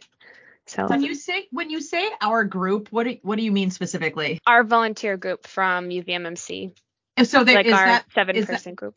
So 0.65 0.87
When 0.87 1.03
you 1.03 1.13
say 1.13 1.47
when 1.51 1.69
you 1.69 1.81
say 1.81 2.09
our 2.19 2.43
group, 2.45 2.87
what 2.89 3.03
do, 3.03 3.17
what 3.21 3.35
do 3.35 3.43
you 3.43 3.51
mean 3.51 3.69
specifically? 3.69 4.39
our 4.47 4.63
volunteer 4.63 5.17
group 5.17 5.45
from 5.45 5.89
uvmmc 5.89 6.73
And 7.17 7.27
So 7.27 7.43
there 7.43 7.55
like 7.55 7.65
is 7.67 7.73
our 7.73 7.85
that 7.85 8.05
seven 8.13 8.35
is 8.35 8.47
that- 8.47 8.53
person 8.53 8.75
group 8.75 8.95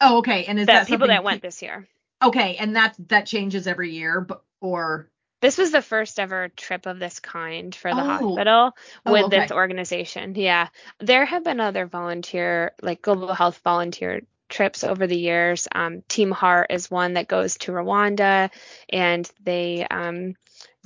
Oh, 0.00 0.18
okay. 0.18 0.44
And 0.44 0.58
is 0.60 0.66
the 0.66 0.72
that 0.74 0.86
people 0.86 1.08
that 1.08 1.24
went 1.24 1.42
this 1.42 1.60
year 1.62 1.88
Okay, 2.22 2.56
and 2.56 2.76
that 2.76 2.94
that 3.08 3.26
changes 3.26 3.66
every 3.68 3.92
year, 3.92 4.20
but 4.20 4.42
or 4.60 5.08
This 5.40 5.56
was 5.58 5.70
the 5.70 5.82
first 5.82 6.18
ever 6.18 6.48
trip 6.48 6.86
of 6.86 6.98
this 6.98 7.20
kind 7.20 7.72
for 7.74 7.94
the 7.94 8.00
Oh. 8.00 8.04
hospital 8.04 8.76
Oh, 9.06 9.12
with 9.12 9.30
this 9.30 9.52
organization. 9.52 10.34
Yeah. 10.34 10.68
There 10.98 11.24
have 11.24 11.44
been 11.44 11.60
other 11.60 11.86
volunteer, 11.86 12.72
like 12.82 13.02
global 13.02 13.32
health 13.34 13.60
volunteer 13.64 14.22
trips 14.48 14.82
over 14.82 15.06
the 15.06 15.18
years. 15.18 15.68
Um, 15.72 16.02
Team 16.08 16.30
Heart 16.32 16.68
is 16.70 16.90
one 16.90 17.14
that 17.14 17.28
goes 17.28 17.56
to 17.58 17.72
Rwanda 17.72 18.50
and 18.88 19.30
they 19.44 19.86
um, 19.88 20.34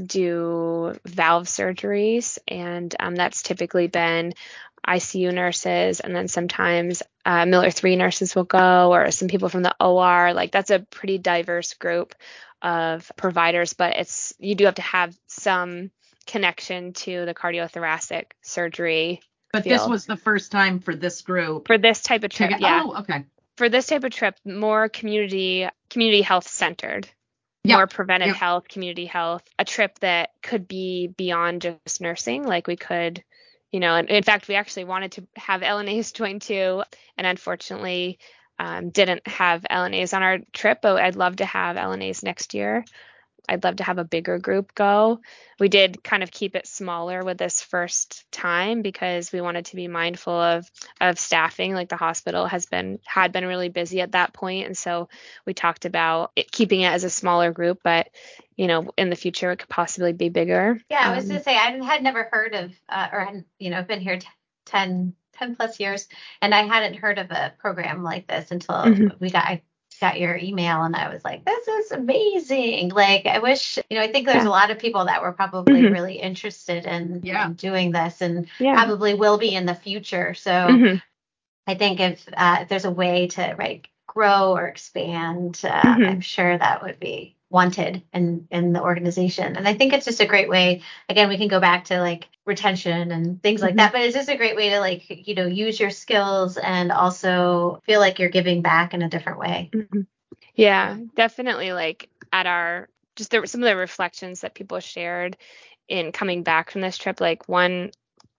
do 0.04 0.94
valve 1.06 1.46
surgeries. 1.46 2.38
And 2.48 2.94
um, 3.00 3.14
that's 3.14 3.42
typically 3.42 3.86
been 3.86 4.34
ICU 4.86 5.32
nurses. 5.32 6.00
And 6.00 6.14
then 6.14 6.28
sometimes 6.28 7.02
uh, 7.24 7.46
Miller 7.46 7.70
3 7.70 7.96
nurses 7.96 8.34
will 8.34 8.44
go 8.44 8.92
or 8.92 9.10
some 9.10 9.28
people 9.28 9.48
from 9.48 9.62
the 9.62 9.74
OR. 9.80 10.32
Like 10.34 10.52
that's 10.52 10.70
a 10.70 10.80
pretty 10.80 11.18
diverse 11.18 11.74
group 11.74 12.14
of 12.60 13.10
providers, 13.16 13.72
but 13.72 13.96
it's 13.96 14.32
you 14.38 14.54
do 14.54 14.64
have 14.66 14.76
to 14.76 14.82
have 14.82 15.16
some 15.26 15.90
connection 16.26 16.92
to 16.92 17.24
the 17.24 17.34
cardiothoracic 17.34 18.26
surgery 18.42 19.20
but 19.52 19.64
this 19.64 19.86
was 19.86 20.06
the 20.06 20.16
first 20.16 20.50
time 20.50 20.78
for 20.80 20.94
this 20.94 21.20
group. 21.20 21.66
for 21.66 21.76
this 21.76 22.00
type 22.00 22.24
of 22.24 22.30
trip. 22.30 22.48
get- 22.48 22.60
yeah, 22.62 22.82
Oh, 22.86 23.00
okay. 23.00 23.24
for 23.58 23.68
this 23.68 23.86
type 23.86 24.02
of 24.02 24.10
trip, 24.10 24.34
more 24.46 24.88
community 24.88 25.68
community 25.90 26.22
health 26.22 26.48
centered, 26.48 27.06
Yep. 27.64 27.76
more 27.76 27.86
preventive 27.86 28.28
Yep. 28.28 28.36
health, 28.36 28.68
community 28.68 29.04
health. 29.04 29.42
A 29.58 29.64
trip 29.66 29.98
that 29.98 30.30
could 30.42 30.66
be 30.66 31.08
beyond 31.08 31.60
just 31.60 32.00
nursing, 32.00 32.44
like 32.44 32.66
we 32.66 32.76
could. 32.76 33.22
You 33.72 33.80
know, 33.80 33.96
and 33.96 34.08
in 34.10 34.22
fact, 34.22 34.48
we 34.48 34.54
actually 34.54 34.84
wanted 34.84 35.12
to 35.12 35.26
have 35.36 35.62
LNAs 35.62 36.12
join 36.14 36.38
too, 36.40 36.82
and 37.16 37.26
unfortunately, 37.26 38.18
um, 38.58 38.90
didn't 38.90 39.26
have 39.26 39.64
LNAs 39.70 40.14
on 40.14 40.22
our 40.22 40.38
trip. 40.52 40.80
But 40.82 41.02
I'd 41.02 41.16
love 41.16 41.36
to 41.36 41.44
have 41.46 41.76
LNAs 41.76 42.22
next 42.22 42.54
year. 42.54 42.84
I'd 43.48 43.64
love 43.64 43.76
to 43.76 43.84
have 43.84 43.98
a 43.98 44.04
bigger 44.04 44.38
group 44.38 44.74
go. 44.74 45.20
We 45.58 45.68
did 45.68 46.02
kind 46.02 46.22
of 46.22 46.30
keep 46.30 46.56
it 46.56 46.66
smaller 46.66 47.22
with 47.24 47.38
this 47.38 47.60
first 47.60 48.24
time 48.32 48.82
because 48.82 49.32
we 49.32 49.40
wanted 49.40 49.66
to 49.66 49.76
be 49.76 49.88
mindful 49.88 50.32
of 50.34 50.70
of 51.00 51.18
staffing. 51.18 51.74
Like 51.74 51.88
the 51.88 51.96
hospital 51.96 52.46
has 52.46 52.66
been 52.66 52.98
had 53.06 53.32
been 53.32 53.46
really 53.46 53.68
busy 53.68 54.00
at 54.00 54.12
that 54.12 54.32
point, 54.32 54.66
and 54.66 54.76
so 54.76 55.08
we 55.46 55.54
talked 55.54 55.84
about 55.84 56.32
it, 56.36 56.50
keeping 56.52 56.80
it 56.82 56.92
as 56.92 57.04
a 57.04 57.10
smaller 57.10 57.52
group. 57.52 57.80
But 57.82 58.08
you 58.56 58.66
know, 58.66 58.92
in 58.96 59.10
the 59.10 59.16
future, 59.16 59.50
it 59.50 59.58
could 59.58 59.68
possibly 59.68 60.12
be 60.12 60.28
bigger. 60.28 60.78
Yeah, 60.88 61.00
I 61.10 61.14
was 61.14 61.24
Um, 61.24 61.30
gonna 61.30 61.42
say 61.42 61.56
I 61.56 61.70
had 61.84 62.02
never 62.02 62.24
heard 62.30 62.54
of, 62.54 62.72
uh, 62.88 63.08
or 63.12 63.20
hadn't, 63.20 63.46
you 63.58 63.70
know, 63.70 63.82
been 63.82 64.00
here 64.00 64.18
t- 64.18 64.28
10, 64.66 65.14
10 65.32 65.56
plus 65.56 65.80
years, 65.80 66.08
and 66.40 66.54
I 66.54 66.62
hadn't 66.62 66.94
heard 66.94 67.18
of 67.18 67.30
a 67.30 67.54
program 67.58 68.02
like 68.02 68.26
this 68.26 68.50
until 68.50 68.76
Mhm. 68.84 69.20
we 69.20 69.30
got 69.30 69.44
I 69.46 69.62
got 70.02 70.20
your 70.20 70.36
email, 70.36 70.82
and 70.82 70.94
I 70.96 71.08
was 71.14 71.24
like, 71.24 71.44
this 71.46 71.68
is 71.68 71.92
amazing. 71.92 72.90
Like, 72.90 73.24
I 73.26 73.38
wish, 73.38 73.78
you 73.88 73.96
know, 73.96 74.02
I 74.02 74.12
think 74.12 74.26
there's 74.26 74.42
Yeah. 74.42 74.48
a 74.50 74.58
lot 74.60 74.70
of 74.72 74.78
people 74.80 75.06
that 75.06 75.22
were 75.22 75.32
probably 75.32 75.84
Mhm. 75.84 75.92
really 75.92 76.16
interested 76.20 76.84
in, 76.86 77.20
Yeah. 77.22 77.46
in 77.46 77.54
doing 77.54 77.92
this, 77.92 78.20
and 78.20 78.48
yeah. 78.58 78.74
probably 78.74 79.14
will 79.14 79.38
be 79.38 79.54
in 79.54 79.64
the 79.64 79.76
future. 79.76 80.34
So 80.34 80.50
Mhm. 80.50 81.02
I 81.66 81.74
think 81.76 82.00
if 82.00 82.28
uh, 82.36 82.58
if 82.62 82.68
there's 82.68 82.84
a 82.84 82.90
way 82.90 83.28
to 83.28 83.54
right 83.56 83.86
grow 84.08 84.52
or 84.56 84.66
expand, 84.66 85.60
uh, 85.64 85.70
Mhm. 85.70 86.08
I'm 86.08 86.20
sure 86.20 86.58
that 86.58 86.82
would 86.82 86.98
be 87.00 87.36
wanted 87.52 88.02
in 88.12 88.48
in 88.50 88.72
the 88.72 88.82
organization. 88.82 89.56
And 89.56 89.68
I 89.68 89.74
think 89.74 89.92
it's 89.92 90.06
just 90.06 90.20
a 90.20 90.26
great 90.26 90.48
way. 90.48 90.82
Again, 91.08 91.28
we 91.28 91.36
can 91.36 91.48
go 91.48 91.60
back 91.60 91.84
to 91.86 92.00
like 92.00 92.28
retention 92.46 93.12
and 93.12 93.40
things 93.42 93.62
like 93.62 93.76
that, 93.76 93.92
but 93.92 94.00
it's 94.00 94.16
just 94.16 94.30
a 94.30 94.36
great 94.36 94.56
way 94.56 94.70
to 94.70 94.80
like 94.80 95.04
you 95.28 95.34
know 95.34 95.46
use 95.46 95.78
your 95.78 95.90
skills 95.90 96.56
and 96.56 96.90
also 96.90 97.80
feel 97.84 98.00
like 98.00 98.18
you're 98.18 98.30
giving 98.30 98.62
back 98.62 98.94
in 98.94 99.02
a 99.02 99.08
different 99.08 99.38
way. 99.38 99.70
Mhm. 99.72 100.06
Yeah, 100.54 100.96
definitely. 101.14 101.72
Like 101.72 102.08
at 102.32 102.46
our 102.46 102.88
just 103.16 103.30
there 103.30 103.40
were 103.40 103.46
some 103.46 103.62
of 103.62 103.68
the 103.68 103.76
reflections 103.76 104.40
that 104.40 104.54
people 104.54 104.80
shared 104.80 105.36
in 105.88 106.12
coming 106.12 106.42
back 106.42 106.70
from 106.70 106.80
this 106.80 106.98
trip. 106.98 107.20
Like 107.20 107.48
one 107.48 107.90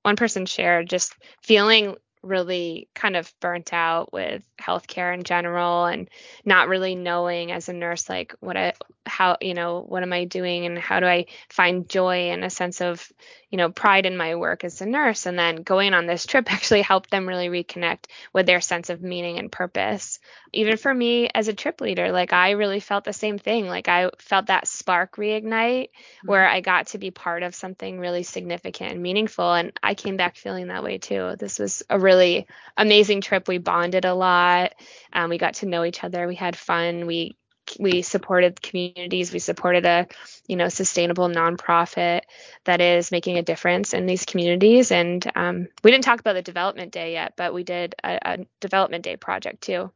one 0.02 0.15
person 0.15 0.45
shared 0.45 0.89
just 0.89 1.13
feeling 1.43 1.95
really 2.23 2.88
kind 2.95 3.15
of 3.17 3.34
burnt 3.41 3.73
out 3.73 4.13
with 4.13 4.43
healthcare 4.60 5.13
in 5.13 5.23
general 5.23 5.86
and 5.86 6.10
not 6.45 6.69
really 6.69 6.95
knowing 6.95 7.52
as 7.52 7.67
a 7.67 7.73
nurse 7.73 8.08
like 8.10 8.34
what 8.39 8.56
I 8.56 8.73
how 9.06 9.38
you 9.42 9.54
know 9.54 9.82
what 9.82 10.04
am 10.04 10.13
I 10.13 10.26
doing 10.26 10.66
and 10.66 10.78
how 10.78 11.00
do 11.00 11.06
I 11.06 11.26
find 11.50 11.88
joy 11.88 12.30
and 12.32 12.44
a 12.44 12.50
sense 12.50 12.82
of 12.82 13.12
you 13.50 13.58
know 13.58 13.70
pride 13.70 14.06
in 14.06 14.18
my 14.18 14.36
work 14.36 14.63
as 14.63 14.82
a 14.82 14.86
nurse? 14.86 15.26
And 15.26 15.38
then 15.38 15.63
going 15.63 15.94
on 15.94 16.06
this 16.06 16.26
trip 16.26 16.52
actually 16.52 16.82
helped 16.82 17.12
them 17.12 17.28
really 17.28 17.50
reconnect 17.50 18.06
with 18.34 18.46
their 18.46 18.62
sense 18.62 18.89
of 18.89 19.02
meaning 19.02 19.39
and 19.39 19.52
purpose. 19.52 20.20
Even 20.54 20.78
for 20.78 20.94
me 20.94 21.30
as 21.34 21.48
a 21.48 21.54
trip 21.54 21.82
leader 21.82 22.12
like 22.12 22.34
I 22.34 22.52
really 22.52 22.80
felt 22.80 23.04
the 23.04 23.13
same 23.13 23.38
thing. 23.38 23.68
Like 23.68 23.88
I 23.88 24.10
felt 24.20 24.48
that 24.48 24.68
spark 24.68 25.18
reignite 25.18 25.89
where 26.26 26.48
I 26.48 26.62
got 26.62 26.88
to 26.88 26.98
be 26.98 27.12
part 27.12 27.44
of 27.44 27.56
something 27.56 28.00
really 28.00 28.24
significant 28.24 28.92
and 28.92 29.02
meaningful. 29.02 29.54
And 29.54 29.74
I 29.82 29.96
came 29.96 30.18
back 30.18 30.38
feeling 30.38 30.68
that 30.68 30.84
way 30.84 30.98
too. 30.98 31.36
This 31.38 31.60
was 31.60 31.84
a 31.89 32.00
really 32.00 32.48
amazing 32.78 33.22
trip. 33.22 33.48
We 33.48 33.58
bonded 33.58 34.06
a 34.06 34.13
lot. 34.13 34.74
Um, 35.12 35.30
we 35.30 35.38
got 35.38 35.56
to 35.56 35.66
know 35.66 35.84
each 35.84 36.04
other. 36.04 36.28
We 36.28 36.36
had 36.36 36.56
fun. 36.56 37.06
We 37.06 37.36
we 37.80 38.02
supported 38.02 38.62
communities 38.62 39.32
we 39.34 39.40
supported 39.40 39.86
a 39.86 40.08
you 40.48 40.56
know 40.56 40.70
sustainable 40.70 41.28
nonprofit 41.30 42.22
that 42.66 42.82
is 42.82 43.12
making 43.12 43.38
a 43.38 43.42
difference 43.44 43.94
in 43.94 44.06
these 44.06 44.26
communities 44.26 44.92
and 44.92 45.30
um, 45.36 45.68
we 45.84 45.92
didn't 45.92 46.04
talk 46.04 46.20
about 46.20 46.34
the 46.34 46.42
development 46.42 46.92
day 46.92 47.14
yet 47.14 47.34
but 47.38 47.54
we 47.54 47.64
did 47.64 47.96
a, 48.04 48.20
a 48.24 48.38
development 48.60 49.04
day 49.04 49.16
project 49.18 49.62
too 49.62 49.92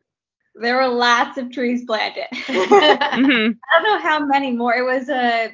There 0.60 0.76
were 0.76 0.88
lots 0.88 1.38
of 1.38 1.52
trees 1.52 1.86
planted. 1.86 2.26
Mhm. 2.32 3.58
I 3.58 3.82
don't 3.82 3.84
know 3.84 4.00
how 4.00 4.26
many 4.26 4.52
more. 4.52 4.74
It 4.76 4.84
was 4.86 5.08
a 5.10 5.52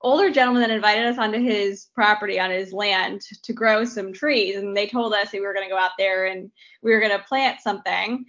older 0.00 0.30
gentleman 0.30 0.62
that 0.62 0.70
invited 0.70 1.06
us 1.06 1.18
onto 1.18 1.40
his 1.40 1.86
property 1.94 2.38
on 2.38 2.50
his 2.50 2.72
land 2.72 3.22
to 3.42 3.52
grow 3.52 3.84
some 3.84 4.12
trees, 4.12 4.56
and 4.56 4.76
they 4.76 4.86
told 4.86 5.12
us 5.14 5.30
that 5.30 5.40
we 5.40 5.46
were 5.46 5.54
going 5.54 5.66
to 5.66 5.74
go 5.74 5.78
out 5.78 5.92
there 5.98 6.26
and 6.26 6.50
we 6.82 6.92
were 6.92 7.00
going 7.00 7.18
to 7.18 7.24
plant 7.24 7.60
something. 7.62 8.24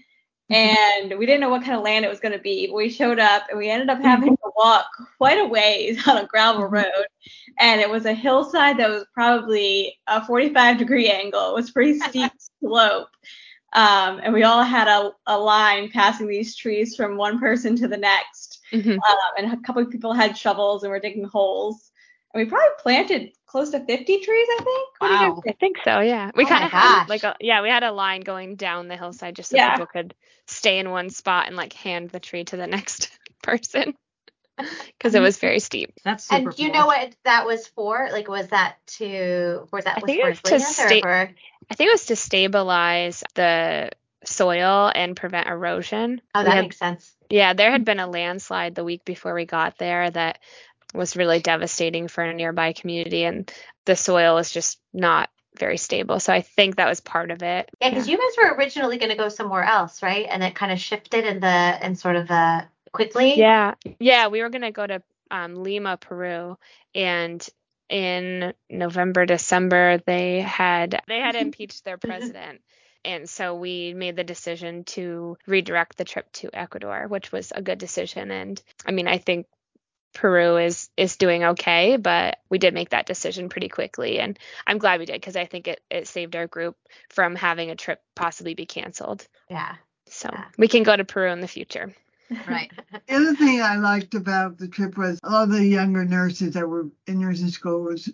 And 0.50 1.18
we 1.18 1.26
didn't 1.26 1.42
know 1.42 1.50
what 1.50 1.64
kind 1.64 1.76
of 1.76 1.84
land 1.84 2.06
it 2.06 2.10
was 2.10 2.20
going 2.20 2.32
to 2.34 2.40
be, 2.40 2.68
but 2.68 2.76
we 2.76 2.90
showed 2.90 3.18
up 3.20 3.44
and 3.50 3.58
we 3.58 3.70
ended 3.70 3.90
up 3.90 4.00
having 4.02 4.36
to 4.38 4.52
walk 4.56 4.86
quite 5.18 5.40
a 5.40 5.46
ways 5.46 6.00
on 6.08 6.18
a 6.18 6.28
gravel 6.28 6.66
road. 6.66 7.06
And 7.60 7.82
it 7.82 7.90
was 7.90 8.06
a 8.06 8.14
hillside 8.14 8.78
that 8.78 8.90
was 8.90 9.06
probably 9.14 9.98
a 10.08 10.24
45 10.26 10.78
degree 10.78 11.10
angle. 11.10 11.50
It 11.50 11.56
was 11.56 11.72
pretty 11.72 12.00
steep 12.00 12.32
slope. 12.60 13.10
Um, 13.74 14.22
and 14.24 14.34
we 14.34 14.44
all 14.44 14.64
had 14.64 14.88
a, 14.88 15.12
a 15.28 15.38
line 15.38 15.90
passing 15.90 16.28
these 16.28 16.56
trees 16.56 16.96
from 16.96 17.18
one 17.18 17.40
person 17.40 17.76
to 17.78 17.88
the 17.88 17.98
next 17.98 18.60
Mhm. 18.72 18.94
um, 18.96 19.00
and 19.38 19.54
a 19.54 19.58
couple 19.66 19.82
of 19.82 19.90
people 19.92 20.14
had 20.14 20.38
shovels 20.38 20.84
and 20.84 20.92
were 20.92 21.00
digging 21.00 21.26
holes. 21.26 21.92
And 22.34 22.44
we 22.44 22.50
probably 22.50 22.70
planted 22.80 23.32
close 23.56 23.70
to 23.72 23.80
50 23.80 24.20
trees, 24.20 24.48
I 24.52 24.64
think. 24.64 24.88
What 25.00 25.08
do 25.08 25.14
you 25.14 25.20
guys 25.20 25.30
Wow. 25.38 25.44
I 25.48 25.52
think 25.54 25.78
so, 25.86 26.00
yeah. 26.02 26.32
We 26.36 26.44
Oh 26.44 26.48
kind 26.48 26.66
of 26.66 26.72
had 26.72 27.08
like 27.08 27.24
a 27.24 27.36
yeah, 27.40 27.62
we 27.62 27.70
had 27.70 27.84
a 27.84 27.92
line 27.92 28.20
going 28.22 28.56
down 28.56 28.90
the 28.90 28.98
hillside 28.98 29.36
just 29.36 29.52
so 29.52 29.56
Yeah. 29.56 29.72
people 29.72 29.86
could 29.86 30.14
stay 30.48 30.80
in 30.80 30.90
one 30.90 31.10
spot 31.10 31.48
and 31.48 31.56
like 31.56 31.72
hand 31.74 32.10
the 32.10 32.20
tree 32.20 32.44
to 32.46 32.58
the 32.58 32.68
next 32.76 33.18
person 33.42 33.94
because 34.58 35.16
it 35.16 35.22
was 35.22 35.38
very 35.38 35.60
steep. 35.60 35.94
That's 36.04 36.26
super 36.26 36.50
and 36.50 36.56
do 36.56 36.64
you 36.64 36.72
cool. 36.72 36.82
know 36.82 36.86
what 36.88 37.16
that 37.24 37.46
was 37.46 37.66
for? 37.68 38.10
Like, 38.12 38.28
was 38.28 38.48
that 38.50 38.76
to 38.98 39.68
was 39.72 39.86
that 39.86 39.98
I 39.98 40.02
was 40.02 40.06
think 40.06 40.22
for 40.22 40.28
it 40.28 40.30
was 40.32 40.42
to 40.42 40.54
his 40.56 40.64
land 40.64 40.74
stay- 40.76 41.00
or 41.00 41.28
for? 41.28 41.36
I 41.72 41.74
think 41.76 41.88
it 41.88 41.94
was 41.94 42.06
to 42.08 42.16
stabilize 42.18 43.24
the 43.36 43.90
soil 44.26 44.92
and 44.94 45.16
prevent 45.16 45.48
erosion. 45.48 46.22
Oh, 46.34 46.44
that 46.44 46.54
had- 46.54 46.62
makes 46.64 46.78
sense. 46.78 47.14
Yeah, 47.30 47.54
there 47.54 47.72
had 47.72 47.86
been 47.86 48.00
a 48.00 48.06
landslide 48.08 48.76
the 48.76 48.84
week 48.84 49.04
before 49.04 49.34
we 49.34 49.46
got 49.46 49.78
there 49.80 50.10
that 50.12 50.40
was 50.96 51.16
really 51.16 51.40
devastating 51.40 52.08
for 52.08 52.24
a 52.24 52.34
nearby 52.34 52.74
community, 52.74 53.24
and 53.24 53.52
the 53.86 53.96
soil 53.96 54.38
is 54.38 54.52
just 54.52 54.80
not 54.94 55.30
very 55.58 55.78
stable. 55.78 56.20
So 56.20 56.34
I 56.34 56.42
think 56.42 56.76
that 56.76 56.88
was 56.88 57.00
part 57.00 57.32
of 57.32 57.42
it. 57.42 57.70
Yeah, 57.80 57.90
because 57.90 58.08
you 58.08 58.18
guys 58.18 58.38
were 58.38 58.56
originally 58.56 58.98
going 58.98 59.12
to 59.12 59.18
go 59.18 59.30
somewhere 59.30 59.64
else, 59.64 60.04
right? 60.04 60.28
And 60.30 60.44
it 60.44 60.56
kind 60.56 60.72
of 60.72 60.80
shifted 60.80 61.26
in 61.26 61.40
the 61.40 61.48
and 61.48 61.98
sort 61.98 62.16
of 62.16 62.30
uh 62.30 62.64
quickly. 62.92 63.38
Yeah, 63.38 63.76
yeah, 64.00 64.28
we 64.28 64.42
were 64.42 64.50
gonna 64.50 64.72
go 64.72 64.88
to 64.88 65.02
um, 65.32 65.56
Lima, 65.64 65.98
Peru, 65.98 66.58
and 66.94 67.48
in 67.90 68.54
November, 68.70 69.26
December, 69.26 70.00
they 70.06 70.42
had 70.42 71.02
they 71.08 71.20
had 71.20 71.36
impeached 71.36 71.84
their 71.84 71.98
president, 71.98 72.62
and 73.04 73.30
so 73.30 73.56
we 73.56 73.94
made 73.94 74.16
the 74.16 74.24
decision 74.24 74.84
to 74.86 75.38
redirect 75.46 75.98
the 75.98 76.06
trip 76.06 76.32
to 76.34 76.50
Ecuador, 76.54 77.08
which 77.08 77.32
was 77.32 77.52
a 77.54 77.62
good 77.62 77.78
decision. 77.78 78.32
And 78.32 78.62
I 78.86 78.92
mean, 78.92 79.08
I 79.08 79.18
think 79.18 79.46
Peru 80.16 80.58
is 80.58 80.90
is 80.98 81.18
doing 81.18 81.44
okay, 81.44 81.98
but 81.98 82.40
we 82.50 82.58
did 82.58 82.74
make 82.74 82.90
that 82.90 83.06
decision 83.06 83.50
pretty 83.50 83.70
quickly, 83.70 84.20
and 84.20 84.40
I'm 84.66 84.80
glad 84.80 85.00
we 85.00 85.06
did 85.06 85.22
because 85.22 85.36
I 85.36 85.46
think 85.46 85.68
it 85.68 85.82
it 85.92 86.08
saved 86.08 86.36
our 86.36 86.48
group 86.48 86.78
from 87.10 87.36
having 87.36 87.70
a 87.70 87.76
trip 87.76 88.02
possibly 88.16 88.56
be 88.56 88.66
canceled. 88.66 89.28
Yeah. 89.50 89.76
So 90.08 90.30
Yeah. 90.32 90.46
we 90.58 90.68
can 90.68 90.84
go 90.84 90.96
to 90.96 91.06
Peru 91.06 91.32
in 91.32 91.42
the 91.42 91.48
future. 91.48 91.94
Right. 92.48 92.72
The 93.08 93.16
other 93.16 93.36
thing 93.36 93.62
I 93.62 93.76
liked 93.76 94.16
about 94.16 94.58
the 94.58 94.68
trip 94.68 94.98
was 94.98 95.20
all 95.24 95.46
the 95.46 95.64
younger 95.64 96.04
nurses 96.06 96.56
that 96.56 96.68
were 96.68 96.88
in 97.06 97.20
nursing 97.20 97.50
school 97.50 97.84
was 97.84 98.12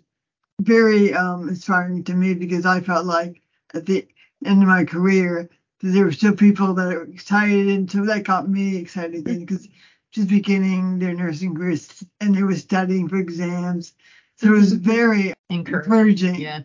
very 0.60 1.14
um, 1.14 1.48
inspiring 1.48 2.04
to 2.04 2.14
me 2.14 2.34
because 2.34 2.66
I 2.66 2.82
felt 2.82 3.06
like 3.06 3.42
at 3.74 3.86
the 3.86 4.06
end 4.44 4.62
of 4.64 4.68
my 4.68 4.84
career 4.84 5.50
that 5.80 5.88
there 5.88 6.04
were 6.04 6.12
still 6.12 6.36
people 6.36 6.74
that 6.74 6.94
are 6.94 7.04
excited, 7.04 7.70
and 7.70 7.90
so 7.90 8.06
that 8.06 8.24
got 8.24 8.50
me 8.50 8.76
excited 8.76 9.24
then 9.24 9.46
because 9.46 9.70
just 10.12 10.28
beginning 10.30 11.00
their 11.00 11.14
nursing 11.14 11.56
careers 11.56 12.04
and 12.20 12.36
they 12.36 12.44
were 12.44 12.56
studying 12.56 13.08
for 13.10 13.18
exams, 13.18 13.94
so 14.38 14.48
it 14.48 14.52
was 14.52 14.74
very 14.74 15.34
encouraging 15.50 16.36
Yeah. 16.40 16.62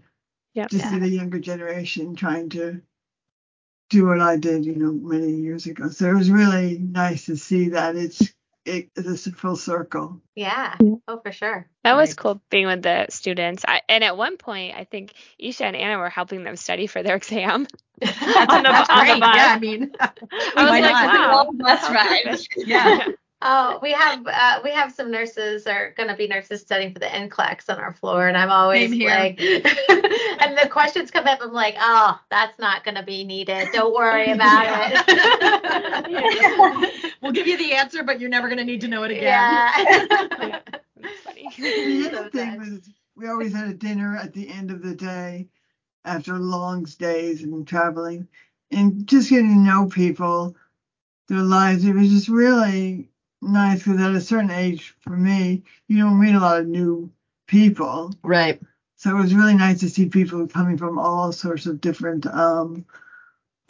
Yep. 0.55 0.69
to 0.71 0.79
see 0.79 0.99
the 0.99 1.09
younger 1.09 1.39
generation 1.39 2.17
trying 2.17 2.49
to 2.51 2.81
do 3.91 4.07
what 4.07 4.21
I 4.21 4.37
did, 4.37 4.65
you 4.65 4.75
know, 4.75 4.93
many 4.93 5.31
years 5.33 5.67
ago. 5.67 5.89
So 5.91 6.09
it 6.11 6.15
was 6.15 6.31
really 6.31 6.79
nice 6.79 7.27
to 7.27 7.37
see 7.37 7.69
that 7.71 7.95
it's 7.97 8.33
it, 8.65 8.91
it's 8.97 9.29
a 9.29 9.33
full 9.33 9.55
circle. 9.55 10.21
Yeah. 10.35 10.75
Yeah. 10.81 10.95
Oh, 11.07 11.21
for 11.21 11.31
sure. 11.31 11.69
That 11.85 11.95
was 11.95 12.15
cool 12.15 12.43
being 12.51 12.67
with 12.67 12.83
the 12.83 13.07
students. 13.11 13.65
I, 13.69 13.83
and 13.89 14.03
at 14.03 14.17
one 14.17 14.39
point, 14.39 14.75
I 14.75 14.83
think 14.83 15.13
Isha 15.39 15.65
and 15.67 15.77
Anna 15.77 15.99
were 15.99 16.11
helping 16.11 16.43
them 16.43 16.57
study 16.57 16.89
for 16.89 17.01
their 17.05 17.15
exam. 17.15 17.69
That's, 18.01 18.19
On 18.53 18.63
the- 18.65 18.69
that's 18.69 18.91
on 18.91 19.07
the 19.07 19.13
great. 19.13 19.21
bus. 19.21 19.37
Yeah, 19.37 19.53
I 19.55 19.59
mean, 19.61 19.93
I 20.01 20.11
Why 20.55 20.65
was 20.65 20.81
like, 20.81 21.13
not? 21.13 21.47
wow. 21.47 21.53
Bus 21.55 21.81
how 21.87 21.95
ride. 21.95 22.39
Yeah. 22.57 23.07
Oh, 23.43 23.79
we 23.83 23.93
have 23.93 24.27
uh, 24.27 24.61
we 24.65 24.71
have 24.73 24.93
some 24.93 25.11
nurses 25.11 25.67
are 25.67 25.93
going 25.97 26.09
to 26.09 26.17
be 26.17 26.27
nurses 26.27 26.63
studying 26.63 26.93
for 26.93 26.99
the 27.01 27.07
NCLEX 27.07 27.69
on 27.69 27.79
our 27.79 27.93
floor, 27.93 28.27
and 28.29 28.37
I'm 28.37 28.51
always 28.51 28.99
like, 28.99 29.39
and 29.89 30.57
the 30.57 30.69
questions 30.71 31.11
come 31.11 31.27
up, 31.27 31.41
I'm 31.43 31.53
like, 31.53 31.77
oh, 31.79 32.19
that's 32.31 32.59
not 32.59 32.83
going 32.83 32.95
to 32.95 33.03
be 33.03 33.25
needed. 33.25 33.71
Don't 33.73 33.95
worry 33.95 34.31
about 34.33 34.67
it. 34.71 35.05
we'll 37.23 37.33
give 37.33 37.47
you 37.47 37.59
the 37.59 37.75
answer, 37.75 38.03
but 38.03 38.21
you're 38.21 38.31
never 38.31 38.49
going 38.49 38.59
to 38.59 38.65
need 38.65 38.81
to 38.83 38.89
know 38.89 39.03
it 39.05 39.11
again. 39.11 39.61
yeah. 39.79 40.61
Funny. 41.25 41.51
The 41.59 42.07
So 42.11 42.19
other 42.19 42.31
thing 42.31 42.57
was 42.59 42.91
we 43.17 43.29
always 43.29 43.53
had 43.55 43.69
a 43.69 43.75
dinner 43.75 44.17
at 44.17 44.33
the 44.33 44.49
end 44.49 44.71
of 44.71 44.83
the 44.83 44.95
day 44.95 45.49
after 46.05 46.39
long 46.39 46.85
days 46.85 47.43
and 47.43 47.67
traveling 47.67 48.29
and 48.71 49.07
just 49.09 49.31
getting 49.31 49.51
to 49.51 49.57
know 49.57 49.89
people, 49.89 50.57
their 51.29 51.43
lives. 51.43 51.85
It 51.85 51.95
was 51.95 52.11
just 52.11 52.29
really 52.29 53.11
nice 53.43 53.79
because 53.79 54.01
at 54.01 54.13
a 54.13 54.21
certain 54.21 54.51
age 54.51 54.95
for 55.01 55.17
me, 55.17 55.63
you 55.89 55.99
don't 55.99 56.21
meet 56.21 56.35
a 56.35 56.41
lot 56.41 56.61
of 56.61 56.67
new 56.67 57.11
people. 57.47 58.13
Right. 58.23 58.61
So 58.97 59.11
it 59.11 59.21
was 59.21 59.35
really 59.35 59.55
nice 59.55 59.81
to 59.81 59.91
see 59.91 60.09
people 60.09 60.47
coming 60.47 60.79
from 60.79 60.99
all 60.99 61.33
sorts 61.33 61.67
of 61.67 61.81
different 61.81 62.27
um, 62.27 62.87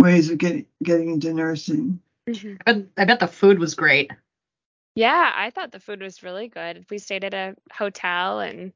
ways 0.00 0.30
of 0.30 0.38
getting 0.38 0.66
getting 0.82 1.10
into 1.10 1.34
nursing. 1.34 2.00
Mhm. 2.28 2.58
But 2.64 2.86
I 2.96 3.04
bet 3.04 3.20
the 3.20 3.26
food 3.26 3.58
was 3.58 3.74
great. 3.74 4.10
Yeah, 4.94 5.32
I 5.34 5.50
thought 5.50 5.72
the 5.72 5.80
food 5.80 6.00
was 6.00 6.22
really 6.22 6.48
good. 6.48 6.86
We 6.90 6.98
stayed 6.98 7.24
at 7.24 7.34
a 7.34 7.54
hotel 7.70 8.40
and 8.40 8.72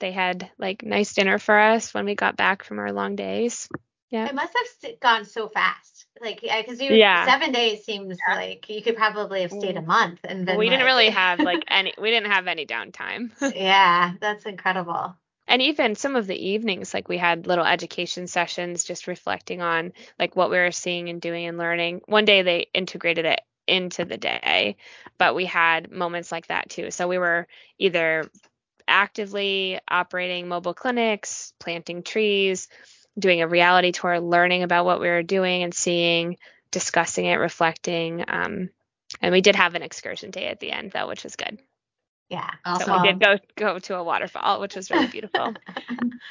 they 0.00 0.10
had 0.10 0.50
like 0.58 0.82
nice 0.82 1.14
dinner 1.14 1.38
for 1.38 1.58
us 1.58 1.94
when 1.94 2.04
we 2.04 2.14
got 2.16 2.36
back 2.36 2.64
from 2.64 2.80
our 2.80 2.92
long 2.92 3.14
days. 3.14 3.68
Yeah. 4.10 4.26
It 4.26 4.34
must 4.34 4.52
have 4.82 5.00
gone 5.00 5.24
so 5.24 5.48
fast. 5.48 5.91
Like, 6.20 6.40
because 6.40 6.80
you 6.80 6.96
Yeah. 6.96 7.24
seven 7.24 7.52
days 7.52 7.84
seems 7.84 8.18
like 8.28 8.68
you 8.68 8.82
could 8.82 8.96
probably 8.96 9.42
have 9.42 9.52
stayed 9.52 9.76
a 9.76 9.82
month 9.82 10.20
and 10.24 10.46
been 10.46 10.56
we 10.58 10.68
didn't 10.68 10.86
really 10.86 11.10
have 11.10 11.42
like 11.42 11.64
any 11.68 11.94
we 11.98 12.10
didn't 12.10 12.30
have 12.30 12.46
any 12.46 12.66
downtime. 12.66 13.30
yeah, 13.54 14.14
that's 14.20 14.44
incredible. 14.44 15.16
and 15.48 15.60
even 15.62 15.94
some 15.94 16.16
of 16.16 16.26
the 16.26 16.48
evenings 16.50 16.94
like 16.94 17.08
we 17.08 17.18
had 17.18 17.46
little 17.46 17.64
education 17.64 18.26
sessions 18.26 18.84
just 18.84 19.06
reflecting 19.06 19.60
on 19.60 19.92
like 20.18 20.36
what 20.36 20.50
we 20.50 20.56
were 20.58 20.70
seeing 20.70 21.08
and 21.08 21.20
doing 21.20 21.46
and 21.46 21.58
learning 21.58 22.00
one 22.06 22.24
day 22.24 22.42
they 22.42 22.66
integrated 22.74 23.24
it 23.26 23.40
into 23.68 24.04
the 24.04 24.16
day. 24.16 24.76
But 25.18 25.34
we 25.34 25.44
had 25.46 25.90
moments 25.90 26.32
like 26.32 26.48
that 26.48 26.68
too. 26.68 26.90
So 26.90 27.06
we 27.08 27.18
were 27.18 27.46
either 27.78 28.30
actively 28.88 29.78
operating 29.88 30.48
mobile 30.48 30.74
clinics, 30.74 31.52
planting 31.60 32.02
trees, 32.02 32.68
doing 33.18 33.42
a 33.42 33.48
reality 33.48 33.92
tour, 33.92 34.20
learning 34.20 34.62
about 34.62 34.84
what 34.84 35.00
we 35.00 35.08
were 35.08 35.22
doing 35.22 35.62
and 35.62 35.74
seeing, 35.74 36.38
discussing 36.70 37.26
it, 37.26 37.36
reflecting. 37.36 38.24
Um, 38.26 38.70
and 39.20 39.32
we 39.32 39.40
did 39.40 39.56
have 39.56 39.74
an 39.74 39.82
excursion 39.82 40.30
day 40.30 40.46
at 40.48 40.60
the 40.60 40.72
end 40.72 40.92
though, 40.92 41.08
which 41.08 41.24
was 41.24 41.36
good. 41.36 41.58
Yeah. 42.28 42.50
Awesome. 42.64 42.86
So 42.86 43.02
we 43.02 43.08
did 43.08 43.20
go 43.20 43.38
go 43.56 43.78
to 43.78 43.96
a 43.96 44.02
waterfall, 44.04 44.60
which 44.60 44.74
was 44.76 44.90
really 44.90 45.08
beautiful. 45.08 45.54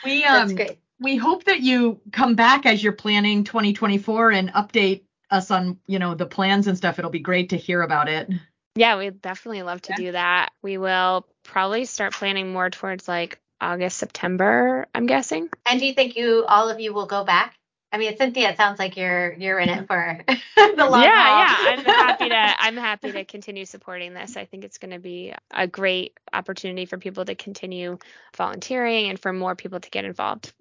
We 0.03 0.23
That's 0.23 0.51
um 0.51 0.55
great. 0.55 0.79
we 0.99 1.15
hope 1.15 1.43
that 1.43 1.59
you 1.59 2.01
come 2.11 2.33
back 2.35 2.65
as 2.65 2.83
you're 2.83 2.93
planning 2.93 3.43
2024 3.43 4.31
and 4.31 4.49
update 4.53 5.03
us 5.29 5.51
on 5.51 5.77
you 5.85 5.99
know 5.99 6.15
the 6.15 6.25
plans 6.25 6.65
and 6.65 6.75
stuff. 6.75 6.97
It'll 6.97 7.11
be 7.11 7.19
great 7.19 7.49
to 7.49 7.57
hear 7.57 7.83
about 7.83 8.09
it. 8.09 8.27
yeah, 8.75 8.97
we'd 8.97 9.21
definitely 9.21 9.61
love 9.61 9.81
to 9.83 9.93
Okay. 9.93 10.05
do 10.05 10.11
that. 10.13 10.49
We 10.63 10.77
will 10.79 11.27
probably 11.43 11.85
start 11.85 12.13
planning 12.13 12.51
more 12.51 12.69
towards 12.71 13.07
like 13.07 13.39
August, 13.61 13.97
September, 13.97 14.87
I'm 14.93 15.05
guessing. 15.05 15.49
And 15.65 15.79
do 15.79 15.85
you 15.85 15.93
think 15.93 16.15
you 16.15 16.45
all 16.47 16.69
of 16.69 16.79
you 16.79 16.93
will 16.93 17.05
go 17.05 17.23
back? 17.23 17.55
I 17.93 17.97
mean, 17.97 18.15
Cynthia, 18.15 18.51
it 18.51 18.57
sounds 18.57 18.79
like 18.79 18.95
you're 18.95 19.33
you're 19.33 19.59
in 19.59 19.69
it 19.69 19.85
for 19.85 20.19
the 20.55 20.87
long 20.89 21.03
yeah, 21.03 21.45
haul. 21.45 21.65
yeah. 21.65 21.75
I'm 21.77 21.85
happy 21.85 22.29
to 22.29 22.35
I'm 22.35 22.77
happy 22.77 23.11
to 23.11 23.25
continue 23.25 23.65
supporting 23.65 24.13
this. 24.13 24.37
I 24.37 24.45
think 24.45 24.63
it's 24.63 24.77
going 24.77 24.91
to 24.91 24.99
be 24.99 25.33
a 25.51 25.67
great 25.67 26.17
opportunity 26.31 26.85
for 26.85 26.97
people 26.97 27.25
to 27.25 27.35
continue 27.35 27.97
volunteering 28.35 29.09
and 29.09 29.19
for 29.19 29.33
more 29.33 29.55
people 29.55 29.79
to 29.79 29.89
get 29.89 30.05
involved. 30.05 30.53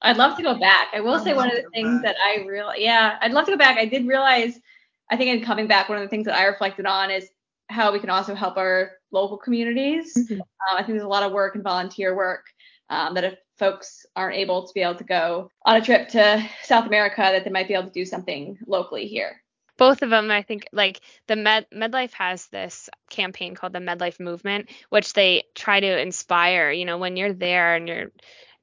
I'd 0.00 0.16
love 0.16 0.36
to 0.36 0.42
go 0.42 0.54
back. 0.58 0.88
I 0.94 1.00
will 1.00 1.14
I'd 1.14 1.24
say 1.24 1.34
one 1.34 1.50
of 1.50 1.56
the 1.56 1.68
things 1.74 2.02
back. 2.02 2.14
that 2.14 2.16
I 2.22 2.46
real 2.46 2.72
yeah, 2.76 3.18
I'd 3.20 3.32
love 3.32 3.46
to 3.46 3.52
go 3.52 3.58
back. 3.58 3.76
I 3.76 3.86
did 3.86 4.06
realize 4.06 4.58
I 5.10 5.16
think 5.16 5.36
in 5.36 5.44
coming 5.44 5.66
back, 5.66 5.88
one 5.88 5.98
of 5.98 6.04
the 6.04 6.08
things 6.08 6.26
that 6.26 6.36
I 6.36 6.44
reflected 6.44 6.86
on 6.86 7.10
is 7.10 7.28
how 7.68 7.92
we 7.92 7.98
can 7.98 8.10
also 8.10 8.34
help 8.34 8.56
our 8.56 8.92
local 9.14 9.38
communities. 9.38 10.12
Mhm. 10.16 10.40
Um, 10.40 10.74
I 10.74 10.78
think 10.78 10.88
there's 10.88 11.02
a 11.02 11.08
lot 11.08 11.22
of 11.22 11.32
work 11.32 11.54
and 11.54 11.64
volunteer 11.64 12.14
work 12.14 12.44
um, 12.90 13.14
that 13.14 13.24
if 13.24 13.34
folks 13.58 14.04
aren't 14.16 14.36
able 14.36 14.66
to 14.66 14.72
be 14.74 14.80
able 14.82 14.96
to 14.96 15.04
go 15.04 15.50
on 15.64 15.76
a 15.76 15.80
trip 15.80 16.08
to 16.10 16.44
South 16.64 16.86
America, 16.86 17.22
that 17.22 17.44
they 17.44 17.50
might 17.50 17.68
be 17.68 17.74
able 17.74 17.84
to 17.84 17.90
do 18.00 18.04
something 18.04 18.58
locally 18.66 19.06
here. 19.06 19.40
both 19.76 20.02
of 20.02 20.10
them 20.10 20.30
i 20.30 20.42
think 20.42 20.62
like 20.72 21.00
the 21.26 21.34
med 21.36 21.66
medlife 21.72 22.12
has 22.12 22.46
this 22.48 22.88
campaign 23.10 23.56
called 23.56 23.72
the 23.72 23.80
medlife 23.80 24.20
movement 24.20 24.70
which 24.94 25.12
they 25.14 25.42
try 25.54 25.80
to 25.80 26.00
inspire 26.00 26.70
you 26.70 26.84
know 26.84 26.98
when 26.98 27.16
you're 27.16 27.32
there 27.32 27.74
and 27.74 27.88
you're 27.88 28.12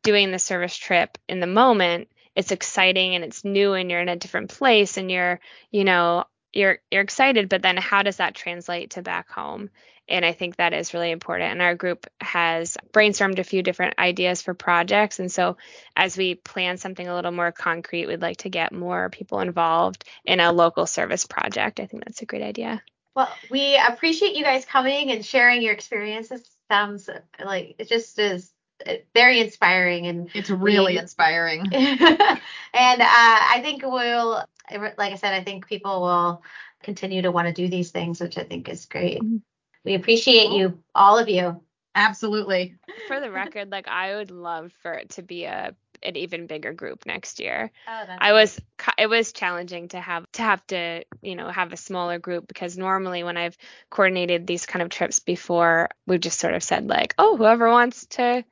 doing 0.04 0.32
the 0.32 0.40
service 0.40 0.78
trip 0.78 1.18
in 1.28 1.42
the 1.42 1.48
moment 1.62 2.08
it's 2.34 2.52
exciting 2.52 3.14
and 3.16 3.26
it's 3.26 3.44
new 3.44 3.74
and 3.74 3.92
you're 3.92 4.00
in 4.00 4.08
a 4.16 4.16
different 4.24 4.50
place 4.58 4.96
and 4.98 5.12
you're 5.12 5.40
you 5.70 5.84
know 5.84 6.24
you're 6.54 6.80
you're 6.92 7.02
excited 7.02 7.50
but 7.50 7.62
then 7.62 7.78
how 7.78 8.04
does 8.04 8.18
that 8.18 8.36
translate 8.36 8.92
to 8.92 9.02
back 9.02 9.30
home? 9.30 9.70
And 10.10 10.26
i 10.26 10.34
think 10.34 10.58
that 10.58 10.74
is 10.74 10.94
really 10.94 11.12
important. 11.12 11.52
And 11.52 11.62
our 11.62 11.76
group 11.76 12.08
has 12.20 12.78
brainstormed 12.92 13.40
a 13.40 13.44
few 13.44 13.64
different 13.64 13.98
ideas 14.00 14.42
for 14.42 14.54
projects. 14.54 15.20
And 15.20 15.32
so 15.32 15.58
as 15.96 16.18
we 16.18 16.36
plan 16.36 16.78
something 16.78 17.08
a 17.08 17.16
little 17.16 17.32
more 17.32 17.52
concrete 17.52 18.08
we'd 18.08 18.22
like 18.22 18.38
to 18.38 18.50
get 18.50 18.74
more 18.74 19.10
people 19.10 19.40
involved 19.40 20.04
in 20.26 20.40
a 20.40 20.52
local 20.52 20.86
service 20.86 21.26
project. 21.26 21.80
I 21.80 21.86
think 21.86 22.04
that's 22.06 22.22
a 22.22 22.26
great 22.26 22.44
idea. 22.44 22.82
Well, 23.16 23.30
we 23.50 23.78
appreciate 23.78 24.36
you 24.36 24.44
guys 24.44 24.64
coming 24.66 25.12
and 25.12 25.26
sharing 25.26 25.62
your 25.62 25.74
experiences. 25.74 26.42
Sounds 26.70 27.10
like 27.44 27.76
it 27.78 27.90
just 27.90 28.18
is 28.20 28.50
uh, 28.88 28.94
very 29.14 29.42
inspiring 29.42 30.08
and 30.08 30.30
It's 30.34 30.50
really 30.50 30.94
We- 30.94 31.00
inspiring. 31.00 31.62
and 31.74 33.02
uh, 33.02 33.06
I 33.06 33.60
think 33.62 33.84
we'll, 33.84 34.44
like 34.72 35.12
I 35.12 35.16
said, 35.16 35.34
I 35.34 35.44
think 35.44 35.68
people 35.68 36.02
will 36.02 36.44
continue 36.84 37.22
to 37.24 37.32
want 37.32 37.48
to 37.48 37.54
do 37.54 37.68
these 37.68 37.92
things, 37.92 38.20
which 38.20 38.38
I 38.38 38.44
think 38.44 38.70
is 38.70 38.86
great. 38.86 39.22
Mhm. 39.22 39.42
We 39.84 39.96
appreciate 39.96 40.52
you, 40.52 40.84
all 40.94 41.18
of 41.18 41.28
you. 41.30 41.62
Absolutely. 41.96 42.78
for 43.08 43.20
the 43.20 43.32
record 43.32 43.70
like 43.72 43.88
i 43.88 44.16
would 44.16 44.32
love 44.32 44.72
for 44.82 44.94
it 44.94 45.10
to 45.10 45.22
be 45.22 45.44
a 45.44 45.76
an 46.04 46.16
even 46.16 46.48
bigger 46.48 46.74
group 46.74 47.06
next 47.06 47.40
year 47.40 47.70
Oh, 47.88 48.06
I 48.18 48.34
was 48.34 48.60
it 48.98 49.08
was 49.08 49.34
challenging 49.34 49.90
to 49.90 50.00
have 50.00 50.26
to 50.34 50.42
have 50.42 50.66
to 50.68 51.04
you 51.22 51.36
know 51.36 51.50
have 51.50 51.74
a 51.74 51.78
smaller 51.78 52.18
group 52.18 52.48
because 52.48 52.78
normally 52.78 53.24
when 53.24 53.38
I've 53.38 53.58
coordinated 53.90 54.48
these 54.48 54.66
kind 54.66 54.82
of 54.82 54.90
trips 54.90 55.20
before 55.20 55.90
we've 56.08 56.20
just 56.20 56.40
sort 56.40 56.56
of 56.56 56.64
said 56.64 56.88
like 56.88 57.14
oh 57.20 57.38
whoever 57.38 57.70
wants 57.70 58.08
to 58.08 58.44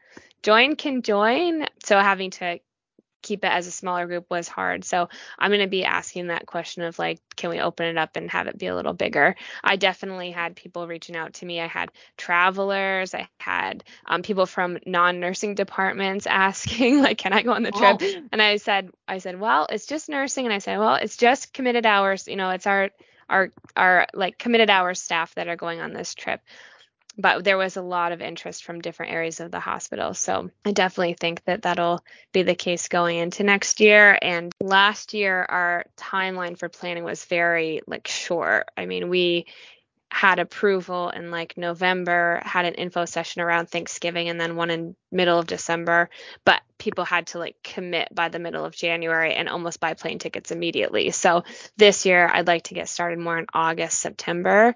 join 0.44 0.76
can 0.76 1.02
join 1.02 1.66
so 1.84 1.98
having 2.00 2.30
to 2.32 2.60
keep 3.22 3.44
it 3.44 3.52
as 3.52 3.68
a 3.68 3.72
smaller 3.72 4.08
group 4.08 4.26
was 4.30 4.48
hard 4.48 4.84
so 4.84 5.10
I'm 5.38 5.52
going 5.52 5.62
to 5.62 5.68
be 5.68 5.86
asking 5.86 6.28
that 6.28 6.46
question 6.46 6.84
of 6.84 6.98
like 6.98 7.20
can 7.36 7.50
we 7.50 7.60
open 7.60 7.86
it 7.88 7.98
up 7.98 8.16
and 8.16 8.32
have 8.32 8.48
it 8.48 8.58
be 8.58 8.68
a 8.68 8.76
little 8.76 8.94
bigger 8.94 9.36
I 9.64 9.76
definitely 9.76 10.32
had 10.32 10.56
people 10.56 10.88
reaching 10.88 11.16
out 11.16 11.34
to 11.36 11.46
me 11.46 11.60
I 11.60 11.68
had 11.68 11.92
travelers 12.18 13.14
I 13.14 13.28
had 13.40 13.84
um, 14.06 14.22
people 14.22 14.46
from 14.46 14.80
non-nursing 14.86 15.56
departments 15.56 16.28
asking 16.30 17.02
like 17.02 17.18
can 17.18 17.34
I 17.34 17.44
go 17.44 17.52
on 17.52 17.64
the 17.64 17.72
trip 17.72 17.90
Oh. 18.02 18.22
and 18.32 18.42
I 18.42 18.58
said, 18.58 18.92
I 19.08 19.18
said, 19.20 19.40
well, 19.40 19.68
it's 19.70 19.86
just 19.86 20.10
nursing. 20.10 20.46
And 20.46 20.54
I 20.54 20.60
said, 20.60 20.78
well, 20.78 20.96
it's 20.96 21.18
just 21.18 21.54
committed 21.54 21.86
hours. 21.86 22.28
You 22.28 22.36
know, 22.36 22.50
it's 22.52 22.68
our, 22.68 22.90
our, 23.30 23.52
our 23.76 24.08
like 24.14 24.38
committed 24.38 24.70
hours 24.70 25.02
staff 25.02 25.34
that 25.36 25.48
are 25.48 25.56
going 25.56 25.82
on 25.82 25.94
this 25.94 26.14
trip. 26.14 26.42
But 27.22 27.44
there 27.44 27.58
was 27.58 27.76
a 27.76 27.82
lot 27.82 28.14
of 28.14 28.22
interest 28.22 28.64
from 28.64 28.80
different 28.80 29.12
areas 29.12 29.42
of 29.42 29.52
the 29.52 29.60
hospital. 29.60 30.14
So 30.14 30.50
I 30.66 30.72
definitely 30.72 31.16
think 31.20 31.44
that 31.44 31.64
that'll 31.64 32.02
be 32.32 32.44
the 32.44 32.56
case 32.56 32.88
going 32.88 33.18
into 33.18 33.44
next 33.44 33.82
year. 33.82 34.18
And 34.22 34.54
last 34.62 35.14
year, 35.14 35.46
our 35.48 35.86
timeline 35.98 36.58
for 36.58 36.70
planning 36.70 37.04
was 37.04 37.26
very 37.26 37.82
like 37.86 38.08
short. 38.08 38.70
I 38.78 38.86
mean, 38.86 39.10
we, 39.10 39.48
had 40.12 40.40
approval 40.40 41.10
in 41.10 41.30
like 41.30 41.56
November, 41.56 42.42
had 42.44 42.66
an 42.66 42.74
info 42.74 43.06
session 43.06 43.42
around 43.42 43.70
Thanksgiving 43.70 44.28
and 44.28 44.42
then 44.42 44.56
one 44.56 44.72
in 44.72 44.96
middle 45.12 45.38
of 45.38 45.46
December, 45.46 46.10
but 46.44 46.62
people 46.80 47.06
had 47.06 47.28
to 47.28 47.38
like 47.38 47.58
commit 47.64 48.08
by 48.14 48.30
the 48.30 48.40
middle 48.40 48.66
of 48.66 48.76
January 48.76 49.36
and 49.36 49.48
almost 49.48 49.80
buy 49.80 49.94
plane 49.94 50.18
tickets 50.18 50.52
immediately. 50.52 51.12
So 51.12 51.44
this 51.78 52.06
year 52.08 52.28
I'd 52.28 52.48
like 52.48 52.64
to 52.64 52.74
get 52.74 52.90
started 52.90 53.20
more 53.20 53.38
in 53.38 53.46
August, 53.54 54.00
September 54.00 54.76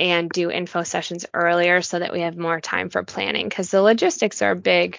and 0.00 0.30
do 0.30 0.50
info 0.50 0.82
sessions 0.82 1.26
earlier 1.34 1.82
so 1.82 1.98
that 1.98 2.12
we 2.12 2.22
have 2.22 2.36
more 2.36 2.60
time 2.60 2.88
for 2.88 3.02
planning 3.02 3.48
because 3.48 3.70
the 3.70 3.82
logistics 3.82 4.40
are 4.42 4.54
big. 4.54 4.98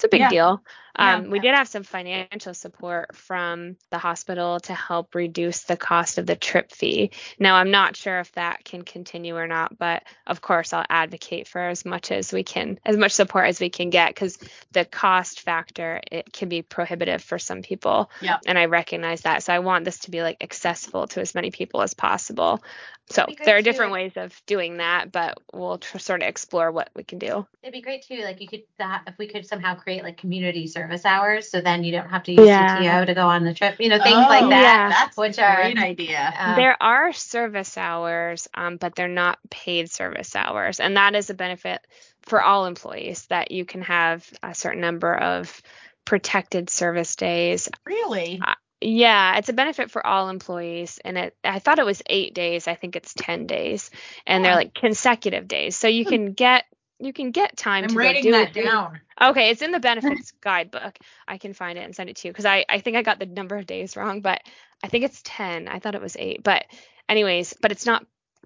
It's 0.00 0.04
a 0.06 0.08
big 0.08 0.20
Yeah. 0.22 0.30
deal. 0.30 0.64
Yeah. 0.98 1.16
Um, 1.16 1.30
we 1.30 1.38
did 1.38 1.54
have 1.54 1.68
some 1.68 1.84
financial 1.84 2.52
support 2.52 3.14
from 3.14 3.76
the 3.90 3.98
hospital 3.98 4.58
to 4.60 4.74
help 4.74 5.14
reduce 5.14 5.62
the 5.62 5.76
cost 5.76 6.18
of 6.18 6.26
the 6.26 6.36
trip 6.36 6.72
fee. 6.72 7.10
Now, 7.38 7.56
I'm 7.56 7.70
not 7.70 7.96
sure 7.96 8.18
if 8.18 8.32
that 8.32 8.64
can 8.64 8.82
continue 8.82 9.36
or 9.36 9.46
not, 9.46 9.78
but 9.78 10.02
of 10.26 10.40
course, 10.40 10.72
I'll 10.72 10.84
advocate 10.90 11.46
for 11.46 11.60
as 11.60 11.84
much 11.84 12.10
as 12.10 12.32
we 12.32 12.42
can, 12.42 12.78
as 12.84 12.96
much 12.96 13.12
support 13.12 13.46
as 13.46 13.60
we 13.60 13.70
can 13.70 13.90
get, 13.90 14.14
because 14.14 14.38
the 14.72 14.84
cost 14.84 15.42
factor 15.42 16.00
it 16.10 16.32
can 16.32 16.48
be 16.48 16.62
prohibitive 16.62 17.22
for 17.22 17.38
some 17.38 17.62
people. 17.62 18.10
Yep. 18.20 18.40
And 18.46 18.58
I 18.58 18.64
recognize 18.64 19.22
that, 19.22 19.42
so 19.42 19.52
I 19.52 19.58
want 19.60 19.84
this 19.84 20.00
to 20.00 20.10
be 20.10 20.22
like 20.22 20.42
accessible 20.42 21.06
to 21.08 21.20
as 21.20 21.34
many 21.34 21.50
people 21.50 21.82
as 21.82 21.94
possible. 21.94 22.64
So 23.10 23.26
there 23.44 23.56
are 23.56 23.62
different 23.62 23.90
ways 23.90 24.12
of 24.16 24.40
doing 24.46 24.76
that, 24.76 25.10
but 25.10 25.38
we'll 25.52 25.78
tr- 25.78 25.98
sort 25.98 26.22
of 26.22 26.28
explore 26.28 26.70
what 26.70 26.90
we 26.94 27.02
can 27.02 27.18
do. 27.18 27.44
It'd 27.60 27.72
be 27.72 27.80
great 27.80 28.04
too, 28.06 28.22
like 28.22 28.40
you 28.40 28.46
could 28.46 28.62
that 28.78 29.02
if 29.08 29.18
we 29.18 29.26
could 29.26 29.46
somehow 29.46 29.74
create 29.74 29.89
like 29.98 30.16
community 30.16 30.66
service 30.68 31.04
hours, 31.04 31.50
so 31.50 31.60
then 31.60 31.82
you 31.84 31.90
don't 31.92 32.08
have 32.08 32.22
to 32.24 32.32
use 32.32 32.46
Yeah. 32.46 32.78
CTO 32.78 33.06
to 33.06 33.14
go 33.14 33.26
on 33.26 33.44
the 33.44 33.52
trip, 33.52 33.76
you 33.80 33.88
know, 33.88 33.98
things 34.02 34.16
Oh, 34.16 34.28
like 34.28 34.48
that. 34.48 34.62
Yeah. 34.62 34.88
That's 34.88 35.16
which 35.16 35.38
a 35.38 35.44
are- 35.44 35.56
great 35.56 35.78
idea. 35.78 36.34
Uh, 36.38 36.54
there 36.56 36.76
are 36.80 37.12
service 37.12 37.76
hours, 37.76 38.48
um, 38.54 38.76
but 38.76 38.94
they're 38.94 39.08
not 39.08 39.38
paid 39.50 39.90
service 39.90 40.36
hours. 40.36 40.78
And 40.80 40.96
that 40.96 41.14
is 41.14 41.28
a 41.30 41.34
benefit 41.34 41.80
for 42.22 42.40
all 42.42 42.66
employees 42.66 43.26
that 43.26 43.50
you 43.50 43.64
can 43.64 43.82
have 43.82 44.26
a 44.42 44.54
certain 44.54 44.80
number 44.80 45.14
of 45.14 45.60
protected 46.04 46.70
service 46.70 47.16
days. 47.16 47.68
Really? 47.84 48.40
Yeah, 48.82 49.36
it's 49.36 49.50
a 49.50 49.52
benefit 49.52 49.90
for 49.90 50.06
all 50.06 50.30
employees. 50.30 50.98
And 51.04 51.18
it, 51.18 51.36
I 51.44 51.58
thought 51.58 51.78
it 51.78 51.84
was 51.84 52.02
eight 52.06 52.32
days. 52.34 52.66
I 52.66 52.74
think 52.74 52.96
it's 52.96 53.12
10 53.14 53.46
days. 53.46 53.90
And 54.26 54.42
they're 54.44 54.54
like 54.54 54.72
consecutive 54.74 55.46
days. 55.48 55.76
So 55.76 55.86
you 55.88 56.04
can 56.06 56.32
get. 56.32 56.64
You 57.00 57.12
can 57.12 57.30
get 57.30 57.56
time 57.56 57.84
I'm 57.84 57.90
to 57.90 57.96
writing 57.96 58.22
do 58.24 58.32
that 58.32 58.56
it. 58.56 58.64
down. 58.64 59.00
Okay, 59.20 59.50
it's 59.50 59.62
in 59.62 59.72
the 59.72 59.80
benefits 59.80 60.32
guidebook. 60.40 60.98
I 61.26 61.38
can 61.38 61.52
find 61.54 61.78
it 61.78 61.82
and 61.82 61.94
send 61.94 62.10
it 62.10 62.16
to 62.16 62.28
you 62.28 62.32
because 62.32 62.46
I, 62.46 62.64
I 62.68 62.80
think 62.80 62.96
I 62.96 63.02
got 63.02 63.18
the 63.18 63.26
number 63.26 63.56
of 63.56 63.66
days 63.66 63.96
wrong, 63.96 64.20
but 64.20 64.40
I 64.82 64.88
think 64.88 65.04
it's 65.04 65.20
10. 65.24 65.68
I 65.68 65.78
thought 65.78 65.94
it 65.94 66.02
was 66.02 66.16
eight. 66.18 66.42
But, 66.42 66.64
anyways, 67.08 67.54
but 67.60 67.72
it's 67.72 67.86
not, 67.86 68.04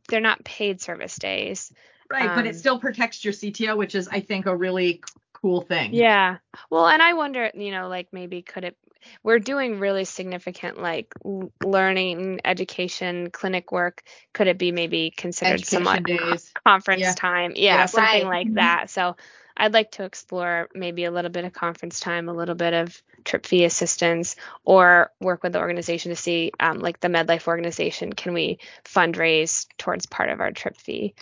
they're 0.08 0.20
not 0.20 0.44
paid 0.44 0.80
service 0.80 1.16
days. 1.16 1.72
Right, 2.10 2.34
but 2.34 2.46
it 2.46 2.50
Um, 2.50 2.54
still 2.54 2.78
protects 2.78 3.24
your 3.24 3.32
CTO, 3.32 3.76
which 3.76 3.94
is, 3.94 4.08
I 4.08 4.20
think, 4.20 4.46
a 4.46 4.56
really 4.56 5.02
cool 5.32 5.60
thing. 5.62 5.94
Yeah. 5.94 6.38
Well, 6.70 6.86
and 6.86 7.02
I 7.02 7.14
wonder, 7.14 7.50
you 7.54 7.70
know, 7.70 7.88
like 7.88 8.08
maybe 8.12 8.42
could 8.42 8.64
it, 8.64 8.76
we're 9.22 9.38
doing 9.38 9.78
really 9.78 10.04
significant 10.04 10.80
like 10.80 11.14
learning, 11.62 12.40
education, 12.44 13.30
clinic 13.30 13.72
work. 13.72 14.02
Could 14.32 14.46
it 14.46 14.58
be 14.58 14.72
maybe 14.72 15.12
considered 15.16 15.60
Education 15.60 15.70
somewhat 15.70 16.04
days. 16.04 16.52
conference 16.66 17.00
Yeah. 17.00 17.12
time? 17.14 17.52
Yeah, 17.56 17.76
Yeah. 17.76 17.86
something 17.86 18.22
Right. 18.22 18.24
like 18.24 18.48
Mhm. 18.48 18.54
that. 18.54 18.90
So 18.90 19.16
I'd 19.56 19.72
like 19.72 19.92
to 19.92 20.04
explore 20.04 20.68
maybe 20.74 21.04
a 21.04 21.10
little 21.10 21.30
bit 21.30 21.44
of 21.44 21.52
conference 21.52 22.00
time, 22.00 22.28
a 22.28 22.32
little 22.34 22.56
bit 22.56 22.74
of 22.74 23.00
trip 23.24 23.46
fee 23.46 23.64
assistance, 23.64 24.36
or 24.64 25.12
work 25.20 25.42
with 25.42 25.52
the 25.52 25.60
organization 25.60 26.10
to 26.10 26.16
see, 26.16 26.52
um, 26.58 26.80
like 26.80 27.00
the 27.00 27.08
MedLife 27.08 27.46
organization, 27.46 28.12
can 28.12 28.32
we 28.34 28.58
fundraise 28.84 29.66
towards 29.78 30.06
part 30.06 30.28
of 30.30 30.40
our 30.40 30.50
trip 30.50 30.76
fee? 30.76 31.14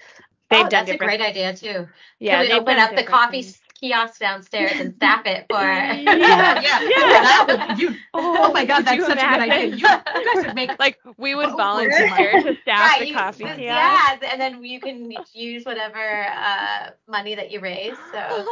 oh, 0.50 0.68
that's 0.68 0.90
a 0.90 0.96
great 0.96 1.20
idea 1.20 1.54
too. 1.54 1.88
Yeah, 2.18 2.40
we 2.42 2.52
open 2.52 2.78
up 2.78 2.94
the 2.96 3.04
coffee 3.04 3.42
things. 3.42 3.60
Kiosk 3.82 4.18
downstairs 4.20 4.72
and 4.80 4.94
staff 4.94 5.26
it 5.26 5.46
for? 5.50 5.56
Yeah, 5.62 6.60
yeah, 6.60 6.78
that 6.80 7.66
would 7.70 7.78
you. 7.80 7.94
Oh, 8.14 8.52
my 8.52 8.64
God, 8.64 8.84
that's 8.84 8.96
you 8.96 9.04
such 9.04 9.18
a 9.18 9.26
good 9.26 9.40
idea. 9.40 9.66
You, 9.66 9.76
you 9.76 10.34
guys 10.34 10.46
would 10.46 10.54
make 10.54 10.70
Like 10.78 10.98
we 11.18 11.34
would 11.34 11.50
Oh, 11.50 11.56
volunteer 11.56 12.32
to 12.42 12.56
staff 12.62 12.90
Right, 12.90 13.00
the 13.00 13.08
you- 13.08 13.14
coffee 13.14 13.44
kiosk. 13.44 13.60
yeah, 13.60 14.16
and 14.30 14.40
then 14.40 14.64
you 14.64 14.80
can 14.80 15.12
use 15.34 15.64
whatever 15.64 16.24
uh, 16.26 16.90
money 17.08 17.34
that 17.34 17.50
you 17.50 17.60
raise. 17.60 17.96
So 18.12 18.46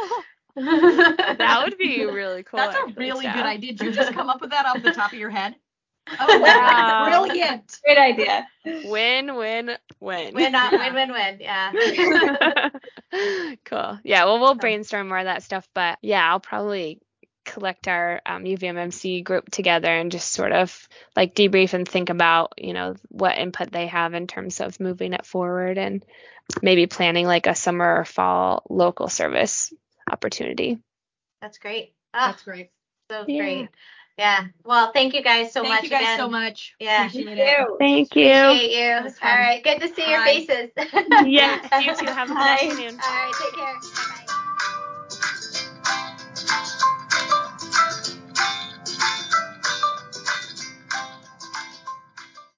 That 0.55 1.61
would 1.63 1.77
be 1.77 2.03
really 2.05 2.43
cool. 2.43 2.59
That's 2.59 2.75
a 2.75 2.93
really 2.97 3.23
good 3.25 3.45
idea. 3.45 3.71
Did 3.73 3.81
you 3.85 3.91
just 3.93 4.11
come 4.13 4.29
up 4.29 4.41
with 4.41 4.49
that 4.51 4.65
off 4.65 4.83
the 4.83 4.91
top 4.91 5.13
of 5.13 5.19
your 5.19 5.29
head? 5.29 5.55
Oh, 6.19 6.39
wow. 6.39 7.23
Brilliant. 7.23 7.79
Great 7.83 7.97
idea. 7.97 8.47
Win, 8.83 9.35
win, 9.35 9.71
win. 9.99 10.33
win, 10.33 10.55
uh, 10.55 10.71
win, 10.77 10.93
win, 10.93 11.11
win. 11.11 11.37
Yeah. 11.39 11.73
cool. 13.65 13.99
Yeah, 14.03 14.25
well, 14.25 14.39
we'll 14.39 14.55
brainstorm 14.55 15.07
more 15.07 15.19
of 15.19 15.25
that 15.25 15.43
stuff, 15.43 15.67
but 15.73 15.97
yeah, 16.01 16.29
I'll 16.29 16.39
probably 16.39 16.99
collect 17.43 17.87
our 17.87 18.21
um, 18.25 18.43
UVMMC 18.43 19.23
group 19.23 19.49
together 19.49 19.87
and 19.89 20.11
just 20.11 20.31
sort 20.31 20.51
of 20.51 20.87
like 21.15 21.33
debrief 21.35 21.73
and 21.73 21.87
think 21.87 22.09
about, 22.09 22.53
you 22.57 22.73
know, 22.73 22.95
what 23.09 23.37
input 23.37 23.71
they 23.71 23.87
have 23.87 24.13
in 24.13 24.27
terms 24.27 24.61
of 24.61 24.79
moving 24.79 25.13
it 25.13 25.25
forward 25.25 25.77
and 25.77 26.05
maybe 26.61 26.87
planning 26.87 27.25
like 27.25 27.47
a 27.47 27.55
summer 27.55 27.99
or 27.99 28.05
fall 28.05 28.63
local 28.69 29.07
service 29.07 29.73
opportunity. 30.09 30.79
That's 31.41 31.57
great. 31.57 31.93
Ah, 32.13 32.27
That's 32.27 32.43
great. 32.43 32.69
so 33.09 33.25
Yeah. 33.27 33.39
great. 33.39 33.69
Yeah. 34.17 34.45
Well, 34.63 34.91
thank 34.93 35.13
you 35.13 35.23
guys 35.23 35.53
so 35.53 35.61
Thank 35.61 35.73
much 35.73 35.81
Thank 35.81 35.83
you 35.83 35.89
guys 35.97 36.01
again. 36.03 36.17
so 36.19 36.29
much. 36.29 36.75
Yeah. 36.79 37.07
Appreciate 37.07 37.37
it. 37.37 37.67
Thank 37.79 38.15
you. 38.15 38.27
Appreciate 38.31 38.71
you. 38.71 39.03
was 39.03 39.13
All 39.21 39.29
fun. 39.29 39.39
right. 39.39 39.63
Good 39.63 39.79
to 39.81 39.87
see 39.95 40.09
your 40.09 40.19
Bye. 40.19 40.45
faces. 40.47 40.71
Yes, 41.25 41.69
you 41.73 41.95
too. 41.95 42.13
Have 42.13 42.29
a 42.29 42.35
good 42.35 42.37
Bye. 42.37 42.57
afternoon. 42.61 42.99
All 43.03 43.13
right. 43.13 43.33
Take 43.33 43.53
care. 43.55 43.79